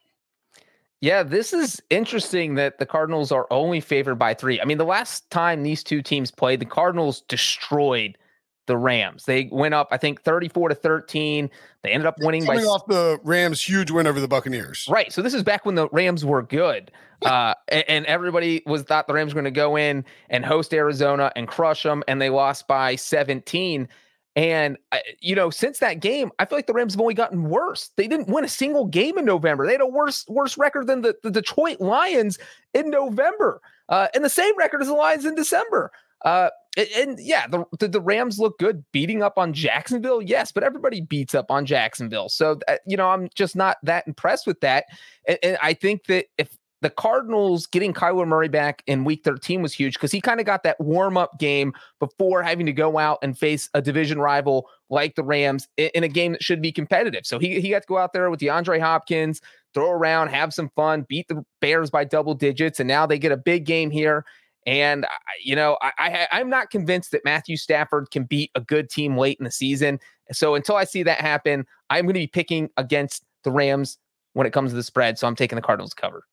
Yeah, 1.02 1.24
this 1.24 1.52
is 1.52 1.82
interesting 1.90 2.56
that 2.56 2.78
the 2.78 2.86
Cardinals 2.86 3.32
are 3.32 3.48
only 3.50 3.80
favored 3.80 4.16
by 4.16 4.36
three. 4.36 4.62
I 4.62 4.66
mean, 4.66 4.78
the 4.78 4.86
last 4.86 5.30
time 5.32 5.64
these 5.64 5.84
two 5.84 6.04
teams 6.04 6.30
played, 6.30 6.60
the 6.60 6.66
Cardinals 6.66 7.22
destroyed 7.22 8.20
the 8.68 8.78
Rams. 8.78 9.26
They 9.26 9.50
went 9.52 9.74
up, 9.74 9.88
I 9.92 9.98
think, 9.98 10.22
34 10.22 10.70
to 10.70 10.76
13. 10.76 11.50
They 11.82 11.90
ended 11.90 12.06
up 12.06 12.16
winning 12.20 12.46
Coming 12.46 12.64
by 12.64 12.70
off 12.70 12.86
the 12.86 13.20
Rams' 13.24 13.64
huge 13.64 13.90
win 13.90 14.06
over 14.06 14.20
the 14.20 14.28
Buccaneers. 14.28 14.88
Right. 14.90 15.12
So 15.12 15.24
this 15.24 15.34
is 15.34 15.42
back 15.42 15.66
when 15.66 15.74
the 15.74 15.90
Rams 15.90 16.24
were 16.24 16.44
good. 16.44 16.92
Uh, 17.26 17.56
and, 17.68 17.84
and, 17.88 18.06
everybody 18.06 18.64
was 18.66 18.84
thought 18.84 19.08
the 19.08 19.14
Rams 19.14 19.34
were 19.34 19.42
going 19.42 19.54
to 19.54 19.60
go 19.60 19.76
in 19.76 20.06
and 20.30 20.46
host 20.46 20.74
Arizona 20.74 21.32
and 21.36 21.48
crush 21.48 21.84
them, 21.84 22.04
and 22.08 22.20
they 22.20 22.30
lost 22.30 22.68
by 22.68 22.96
17. 22.96 23.88
And 24.36 24.78
you 25.20 25.36
know, 25.36 25.50
since 25.50 25.80
that 25.80 26.00
game, 26.00 26.32
I 26.40 26.46
feel 26.46 26.58
like 26.58 26.68
the 26.68 26.74
Rams 26.74 26.94
have 26.94 27.02
only 27.02 27.14
gotten 27.14 27.50
worse. 27.50 27.92
They 27.98 28.08
didn't 28.08 28.30
win 28.30 28.46
a 28.46 28.50
single 28.50 28.86
game 28.86 29.18
in 29.18 29.26
November. 29.26 29.66
They 29.66 29.74
had 29.74 29.82
a 29.82 29.88
worse 29.88 30.26
worse 30.30 30.58
record 30.58 30.88
than 30.88 31.02
the, 31.02 31.16
the 31.22 31.32
Detroit 31.32 31.82
Lions 31.82 32.40
in 32.74 32.90
November, 32.90 33.62
uh, 33.90 34.08
and 34.14 34.24
the 34.24 34.30
same 34.30 34.58
record 34.58 34.82
as 34.82 34.88
the 34.88 34.94
Lions 34.94 35.26
in 35.26 35.36
December. 35.36 35.92
Uh, 36.24 36.50
and, 36.78 36.88
and 36.96 37.20
yeah, 37.20 37.48
the, 37.48 37.66
the, 37.80 37.90
the 37.90 38.00
Rams 38.00 38.40
look 38.40 38.58
good 38.58 38.86
beating 38.94 39.22
up 39.22 39.38
on 39.38 39.52
Jacksonville. 39.52 40.22
Yes, 40.22 40.54
but 40.54 40.64
everybody 40.64 41.02
beats 41.02 41.36
up 41.36 41.52
on 41.52 41.66
Jacksonville. 41.66 42.30
So 42.30 42.60
uh, 42.70 42.78
you 42.88 42.96
know, 42.96 43.10
I'm 43.10 43.28
just 43.36 43.56
not 43.58 43.78
that 43.84 44.08
impressed 44.08 44.48
with 44.48 44.62
that. 44.62 44.86
And, 45.28 45.40
and 45.44 45.58
I 45.62 45.74
think 45.74 46.06
that 46.06 46.28
if 46.38 46.58
the 46.82 46.90
Cardinals 46.90 47.68
getting 47.68 47.94
Kyler 47.94 48.28
Murray 48.28 48.48
back 48.48 48.82
in 48.88 49.04
week 49.04 49.24
13 49.24 49.62
was 49.62 49.74
huge 49.74 49.94
because 49.94 50.12
he 50.12 50.20
kind 50.20 50.40
of 50.40 50.46
got 50.48 50.64
that 50.64 50.80
warm 50.80 51.16
up 51.16 51.38
game 51.38 51.74
before 52.00 52.42
having 52.42 52.66
to 52.66 52.74
go 52.74 52.98
out 52.98 53.20
and 53.22 53.38
face 53.38 53.70
a 53.76 53.82
division 53.82 54.20
rival 54.20 54.68
like 54.90 55.16
the 55.16 55.24
Rams 55.24 55.68
in, 55.78 56.04
a 56.04 56.08
game 56.08 56.32
that 56.32 56.44
should 56.44 56.62
be 56.62 56.72
competitive. 56.72 57.26
So 57.26 57.38
he, 57.38 57.62
he 57.62 57.70
got 57.70 57.84
to 57.84 57.88
go 57.88 58.00
out 58.00 58.14
there 58.14 58.30
with 58.32 58.40
DeAndre 58.40 58.82
Hopkins, 58.82 59.42
throw 59.76 59.92
around, 59.92 60.30
have 60.30 60.54
some 60.54 60.70
fun, 60.76 61.06
beat 61.08 61.28
the 61.28 61.46
Bears 61.62 61.92
by 61.92 62.04
double 62.04 62.34
digits. 62.34 62.80
And 62.80 62.88
now 62.88 63.06
they 63.06 63.20
get 63.20 63.32
a 63.32 63.38
big 63.38 63.66
game 63.66 63.92
here. 63.92 64.26
And, 64.66 65.06
you 65.44 65.56
know, 65.56 65.78
I, 65.82 65.92
I, 65.98 66.28
I'm 66.32 66.50
not 66.50 66.72
convinced 66.72 67.12
that 67.12 67.24
Matthew 67.24 67.58
Stafford 67.58 68.10
can 68.12 68.24
beat 68.24 68.52
a 68.56 68.62
good 68.62 68.90
team 68.90 69.18
late 69.18 69.38
in 69.40 69.44
the 69.44 69.52
season. 69.52 70.00
So 70.32 70.56
until 70.56 70.76
I 70.76 70.84
see 70.84 71.04
that 71.04 71.20
happen, 71.20 71.66
I'm 71.90 72.06
going 72.06 72.16
to 72.16 72.20
be 72.20 72.28
picking 72.28 72.70
against 72.78 73.24
the 73.44 73.52
Rams 73.52 73.98
when 74.34 74.48
it 74.48 74.54
comes 74.54 74.72
to 74.72 74.76
the 74.76 74.84
spread. 74.84 75.20
So 75.20 75.28
I'm 75.28 75.36
taking 75.36 75.56
the 75.56 75.62
Cardinals 75.62 75.94
cover. 75.94 76.26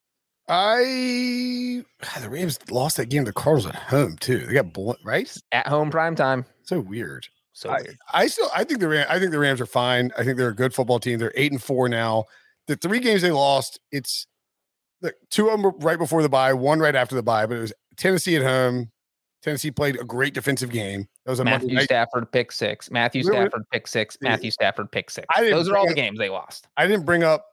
I 0.49 1.85
the 2.21 2.29
Rams 2.31 2.59
lost 2.71 2.97
that 2.97 3.07
game 3.07 3.25
to 3.25 3.31
the 3.31 3.35
Cardinals 3.35 3.67
at 3.67 3.75
home 3.75 4.17
too. 4.17 4.39
They 4.39 4.55
got 4.55 4.73
blunt, 4.73 4.99
right 5.05 5.31
at 5.53 5.67
home 5.67 5.91
prime 5.91 6.15
time. 6.15 6.45
So 6.63 6.81
weird. 6.81 7.29
So 7.53 7.71
weird. 7.71 7.99
I, 8.13 8.23
I 8.23 8.27
still 8.29 8.49
I 8.55 8.65
think 8.65 8.81
the 8.81 8.89
Rams, 8.89 9.07
I 9.11 9.19
think 9.19 9.31
the 9.31 9.39
Rams 9.39 9.61
are 9.61 9.67
fine. 9.67 10.11
I 10.17 10.25
think 10.25 10.39
they're 10.39 10.49
a 10.49 10.55
good 10.55 10.73
football 10.73 10.99
team. 10.99 11.19
They're 11.19 11.33
eight 11.35 11.53
and 11.53 11.63
four 11.63 11.89
now. 11.89 12.25
The 12.67 12.77
three 12.77 13.01
games 13.01 13.23
they 13.23 13.31
lost, 13.31 13.81
it's 13.93 14.27
the 15.01 15.15
two 15.31 15.49
of 15.49 15.61
them 15.61 15.73
right 15.81 15.99
before 15.99 16.23
the 16.23 16.29
bye, 16.29 16.53
one 16.53 16.81
right 16.81 16.95
after 16.95 17.15
the 17.15 17.23
bye. 17.23 17.47
But 17.47 17.59
it 17.59 17.61
was 17.61 17.73
Tennessee 17.97 18.37
at 18.37 18.43
home. 18.43 18.91
Tennessee 19.43 19.71
played 19.71 20.01
a 20.01 20.05
great 20.05 20.35
defensive 20.35 20.71
game. 20.71 21.07
That 21.25 21.31
was 21.31 21.41
a 21.41 21.45
Matthew 21.45 21.79
Stafford 21.81 22.31
pick 22.33 22.51
six. 22.53 22.91
Matthew 22.91 23.23
Stafford 23.23 23.65
pick 23.71 23.87
six. 23.87 24.19
Matthew 24.21 24.51
Stafford 24.51 24.91
pick 24.91 25.11
six. 25.11 25.27
Those 25.39 25.69
are 25.69 25.77
all 25.77 25.87
the 25.87 25.95
games 25.95 26.19
they 26.19 26.29
lost. 26.29 26.67
I 26.77 26.87
didn't 26.87 27.05
bring 27.07 27.23
up 27.23 27.47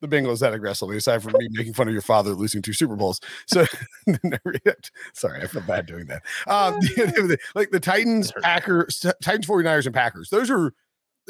the 0.00 0.08
Bengals 0.08 0.40
that 0.40 0.54
aggressively, 0.54 0.96
aside 0.96 1.22
from 1.22 1.34
me 1.38 1.48
making 1.52 1.74
fun 1.74 1.88
of 1.88 1.92
your 1.92 2.02
father 2.02 2.30
losing 2.30 2.62
two 2.62 2.72
Super 2.72 2.96
Bowls. 2.96 3.20
So, 3.46 3.66
sorry, 5.12 5.42
I 5.42 5.46
feel 5.46 5.62
bad 5.62 5.86
doing 5.86 6.06
that. 6.06 6.22
Um, 6.46 6.78
like 7.54 7.70
the 7.70 7.80
Titans, 7.80 8.32
Packers, 8.42 9.04
Titans, 9.22 9.46
49ers, 9.46 9.86
and 9.86 9.94
Packers. 9.94 10.30
Those 10.30 10.50
are 10.50 10.72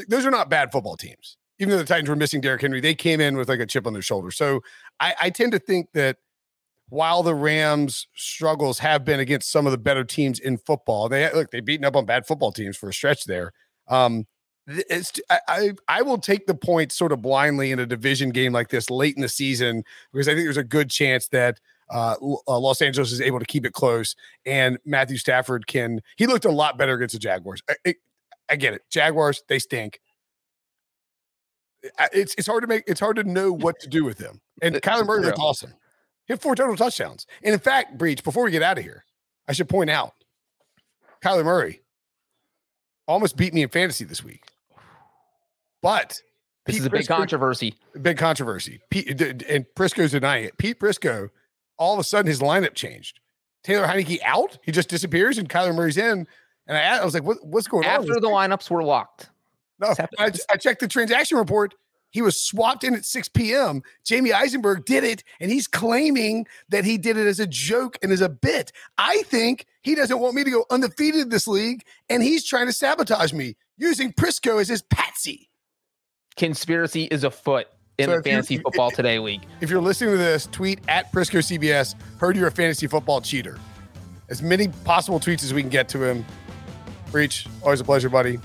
those 0.09 0.24
are 0.24 0.30
not 0.30 0.48
bad 0.48 0.72
football 0.72 0.96
teams. 0.96 1.37
Even 1.59 1.72
though 1.72 1.78
the 1.78 1.85
Titans 1.85 2.09
were 2.09 2.16
missing 2.16 2.40
Derrick 2.40 2.62
Henry, 2.62 2.80
they 2.80 2.94
came 2.94 3.20
in 3.20 3.37
with 3.37 3.48
like 3.48 3.61
a 3.61 3.66
chip 3.66 3.87
on 3.87 3.92
their 3.92 4.00
shoulder. 4.00 4.30
So 4.30 4.62
I, 4.98 5.14
I 5.20 5.30
tend 5.30 5.52
to 5.52 5.59
think 5.59 5.88
that 5.92 6.16
while 6.88 7.22
the 7.22 7.35
Rams' 7.35 8.06
struggles 8.14 8.78
have 8.78 9.04
been 9.04 9.20
against 9.20 9.50
some 9.50 9.66
of 9.66 9.72
the 9.72 9.78
better 9.78 10.02
teams 10.02 10.40
in 10.40 10.56
football, 10.56 11.09
they 11.09 11.30
look 11.33 11.50
they've 11.50 11.64
beaten 11.64 11.85
up 11.85 11.96
on 11.96 12.06
bad 12.06 12.26
football 12.26 12.52
teams 12.52 12.76
for 12.76 12.88
a 12.88 12.94
stretch 12.94 13.24
there. 13.24 13.52
Um, 13.88 14.26
it's 14.70 15.20
I, 15.48 15.72
I 15.88 16.02
will 16.02 16.18
take 16.18 16.46
the 16.46 16.54
points 16.54 16.94
sort 16.94 17.12
of 17.12 17.22
blindly 17.22 17.72
in 17.72 17.78
a 17.78 17.87
division 17.87 18.30
game 18.30 18.52
like 18.52 18.68
this 18.68 18.90
late 18.90 19.16
in 19.16 19.22
the 19.22 19.28
season 19.28 19.85
because 20.12 20.28
I 20.28 20.35
think 20.35 20.46
there's 20.46 20.56
a 20.56 20.64
good 20.64 20.90
chance 20.90 21.28
that 21.28 21.61
uh, 21.90 22.14
uh, 22.46 22.59
Los 22.59 22.80
Angeles 22.80 23.11
is 23.11 23.20
able 23.20 23.40
to 23.40 23.44
keep 23.44 23.66
it 23.66 23.72
close 23.72 24.14
and 24.46 24.78
Matthew 24.85 25.16
Stafford 25.16 25.66
can. 25.66 26.00
He 26.16 26.26
looked 26.26 26.44
a 26.44 26.50
lot 26.50 26.78
better 26.78 26.94
against 26.94 27.14
the 27.14 27.18
Jaguars. 27.18 27.62
I, 27.68 27.74
I, 27.87 27.94
I 28.50 28.56
get 28.56 28.74
it. 28.74 28.83
Jaguars 28.90 29.42
they 29.48 29.59
stink. 29.59 30.00
It's 32.12 32.35
it's 32.37 32.46
hard 32.46 32.62
to 32.62 32.66
make 32.66 32.85
it's 32.87 33.00
hard 33.00 33.16
to 33.16 33.24
know 33.24 33.52
what 33.52 33.80
to 33.80 33.88
do 33.88 34.04
with 34.04 34.18
them. 34.18 34.40
And 34.62 34.76
Kyler 34.76 35.06
Murray 35.06 35.24
looked 35.24 35.38
awesome. 35.38 35.74
He 36.26 36.33
had 36.35 36.40
four 36.42 36.54
total 36.54 36.76
touchdowns. 36.76 37.26
And 37.42 37.54
in 37.54 37.61
fact, 37.61 37.98
Breech, 37.98 38.22
before 38.22 38.44
we 38.44 38.50
get 38.50 38.62
out 38.62 38.78
of 38.78 38.85
here, 38.85 39.04
I 39.48 39.52
should 39.52 39.68
point 39.68 39.90
out 39.90 40.12
Kyler 41.24 41.44
Murray 41.44 41.80
almost 43.09 43.37
beat 43.37 43.52
me 43.52 43.62
in 43.62 43.68
fantasy 43.68 44.04
this 44.04 44.22
week. 44.22 44.44
But 45.83 46.21
this 46.66 46.77
Pete 46.77 46.81
is 46.81 46.87
a 46.87 46.90
Prisco, 46.90 46.93
big 46.93 47.07
controversy. 47.09 47.75
Big 48.01 48.19
controversy. 48.19 48.81
Pete, 48.90 49.21
and 49.21 49.66
Prisco's 49.75 50.12
denying 50.12 50.45
it. 50.45 50.59
Pete 50.59 50.79
Prisco, 50.79 51.31
all 51.79 51.95
of 51.95 52.01
a 52.01 52.05
sudden 52.05 52.29
his 52.29 52.40
lineup 52.40 52.75
changed. 52.75 53.21
Taylor 53.62 53.87
Heinicke 53.87 54.19
out. 54.25 54.59
He 54.62 54.73
just 54.73 54.88
disappears, 54.88 55.38
and 55.38 55.49
Kyler 55.49 55.75
Murray's 55.75 55.97
in. 55.97 56.27
And 56.66 56.77
I, 56.77 56.99
I 56.99 57.05
was 57.05 57.14
like, 57.14 57.25
what, 57.25 57.38
"What's 57.45 57.66
going 57.66 57.85
After 57.85 58.03
on?" 58.03 58.11
After 58.11 58.21
the 58.21 58.29
lineups 58.29 58.71
were 58.71 58.83
locked. 58.83 59.31
No, 59.79 59.95
I, 60.19 60.31
I 60.51 60.57
checked 60.57 60.81
the 60.81 60.88
transaction 60.88 61.38
report. 61.38 61.75
He 62.11 62.23
was 62.23 62.40
swapped 62.40 62.83
in 62.85 62.95
at 62.95 63.05
6 63.05 63.29
p.m. 63.29 63.83
Jamey 64.05 64.33
Eisenberg 64.33 64.85
did 64.85 65.05
it, 65.05 65.23
and 65.40 65.51
he's 65.51 65.69
claiming 65.69 66.47
that 66.69 66.85
he 66.85 66.99
did 66.99 67.16
it 67.16 67.27
as 67.27 67.38
a 67.38 67.47
joke 67.47 67.97
and 68.03 68.11
as 68.11 68.21
a 68.21 68.29
bit. 68.29 68.73
I 68.99 69.23
think 69.23 69.66
he 69.83 69.95
doesn't 69.95 70.19
want 70.19 70.35
me 70.35 70.43
to 70.45 70.51
go 70.51 70.64
undefeated 70.71 71.21
in 71.23 71.29
this 71.29 71.47
league, 71.47 71.85
and 72.09 72.23
he's 72.23 72.45
trying 72.45 72.66
to 72.66 72.73
sabotage 72.73 73.33
me 73.33 73.57
using 73.79 74.12
Prisco 74.12 74.61
as 74.61 74.69
his 74.69 74.83
patsy 74.83 75.50
conspiracy 76.37 77.05
is 77.05 77.25
afoot 77.25 77.66
in 77.99 78.07
so 78.07 78.16
the 78.16 78.23
fantasy 78.23 78.59
football 78.59 78.88
if, 78.88 78.97
today 78.97 79.19
league. 79.19 79.43
If 79.61 79.71
you're 79.71 79.83
listening 79.83 80.12
to 80.12 80.19
this, 80.19 80.47
tweet 80.47 80.81
at 80.88 81.12
Prisco 81.12 81.38
CBS. 81.38 81.95
Heard 82.19 82.37
you're 82.37 82.49
a 82.49 82.53
fantasy 82.53 82.87
football 82.87 83.21
cheater. 83.21 83.59
As 84.29 84.43
many 84.43 84.69
possible 84.85 85.21
tweets 85.21 85.43
as 85.43 85.53
we 85.53 85.61
can 85.61 85.71
get 85.71 85.88
to 85.90 86.03
him. 86.03 86.25
Reach, 87.12 87.47
always 87.62 87.81
a 87.81 87.85
pleasure, 87.85 88.09
buddy. 88.09 88.38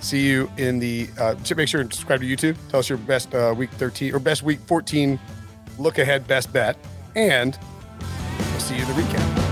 See 0.00 0.26
you 0.26 0.50
in 0.56 0.78
the. 0.78 1.08
Uh, 1.18 1.36
make 1.56 1.68
sure 1.68 1.80
and 1.80 1.92
subscribe 1.92 2.20
to 2.20 2.26
YouTube. 2.26 2.56
Tell 2.68 2.80
us 2.80 2.88
your 2.88 2.98
best 2.98 3.34
uh, 3.34 3.54
week 3.56 3.70
13 3.72 4.14
or 4.14 4.18
best 4.18 4.42
week 4.42 4.58
14 4.66 5.20
look 5.78 5.98
ahead 5.98 6.26
best 6.26 6.52
bet, 6.52 6.76
and 7.14 7.58
we'll 8.50 8.60
see 8.60 8.76
you 8.76 8.82
in 8.82 8.88
the 8.88 8.94
recap. 8.94 9.51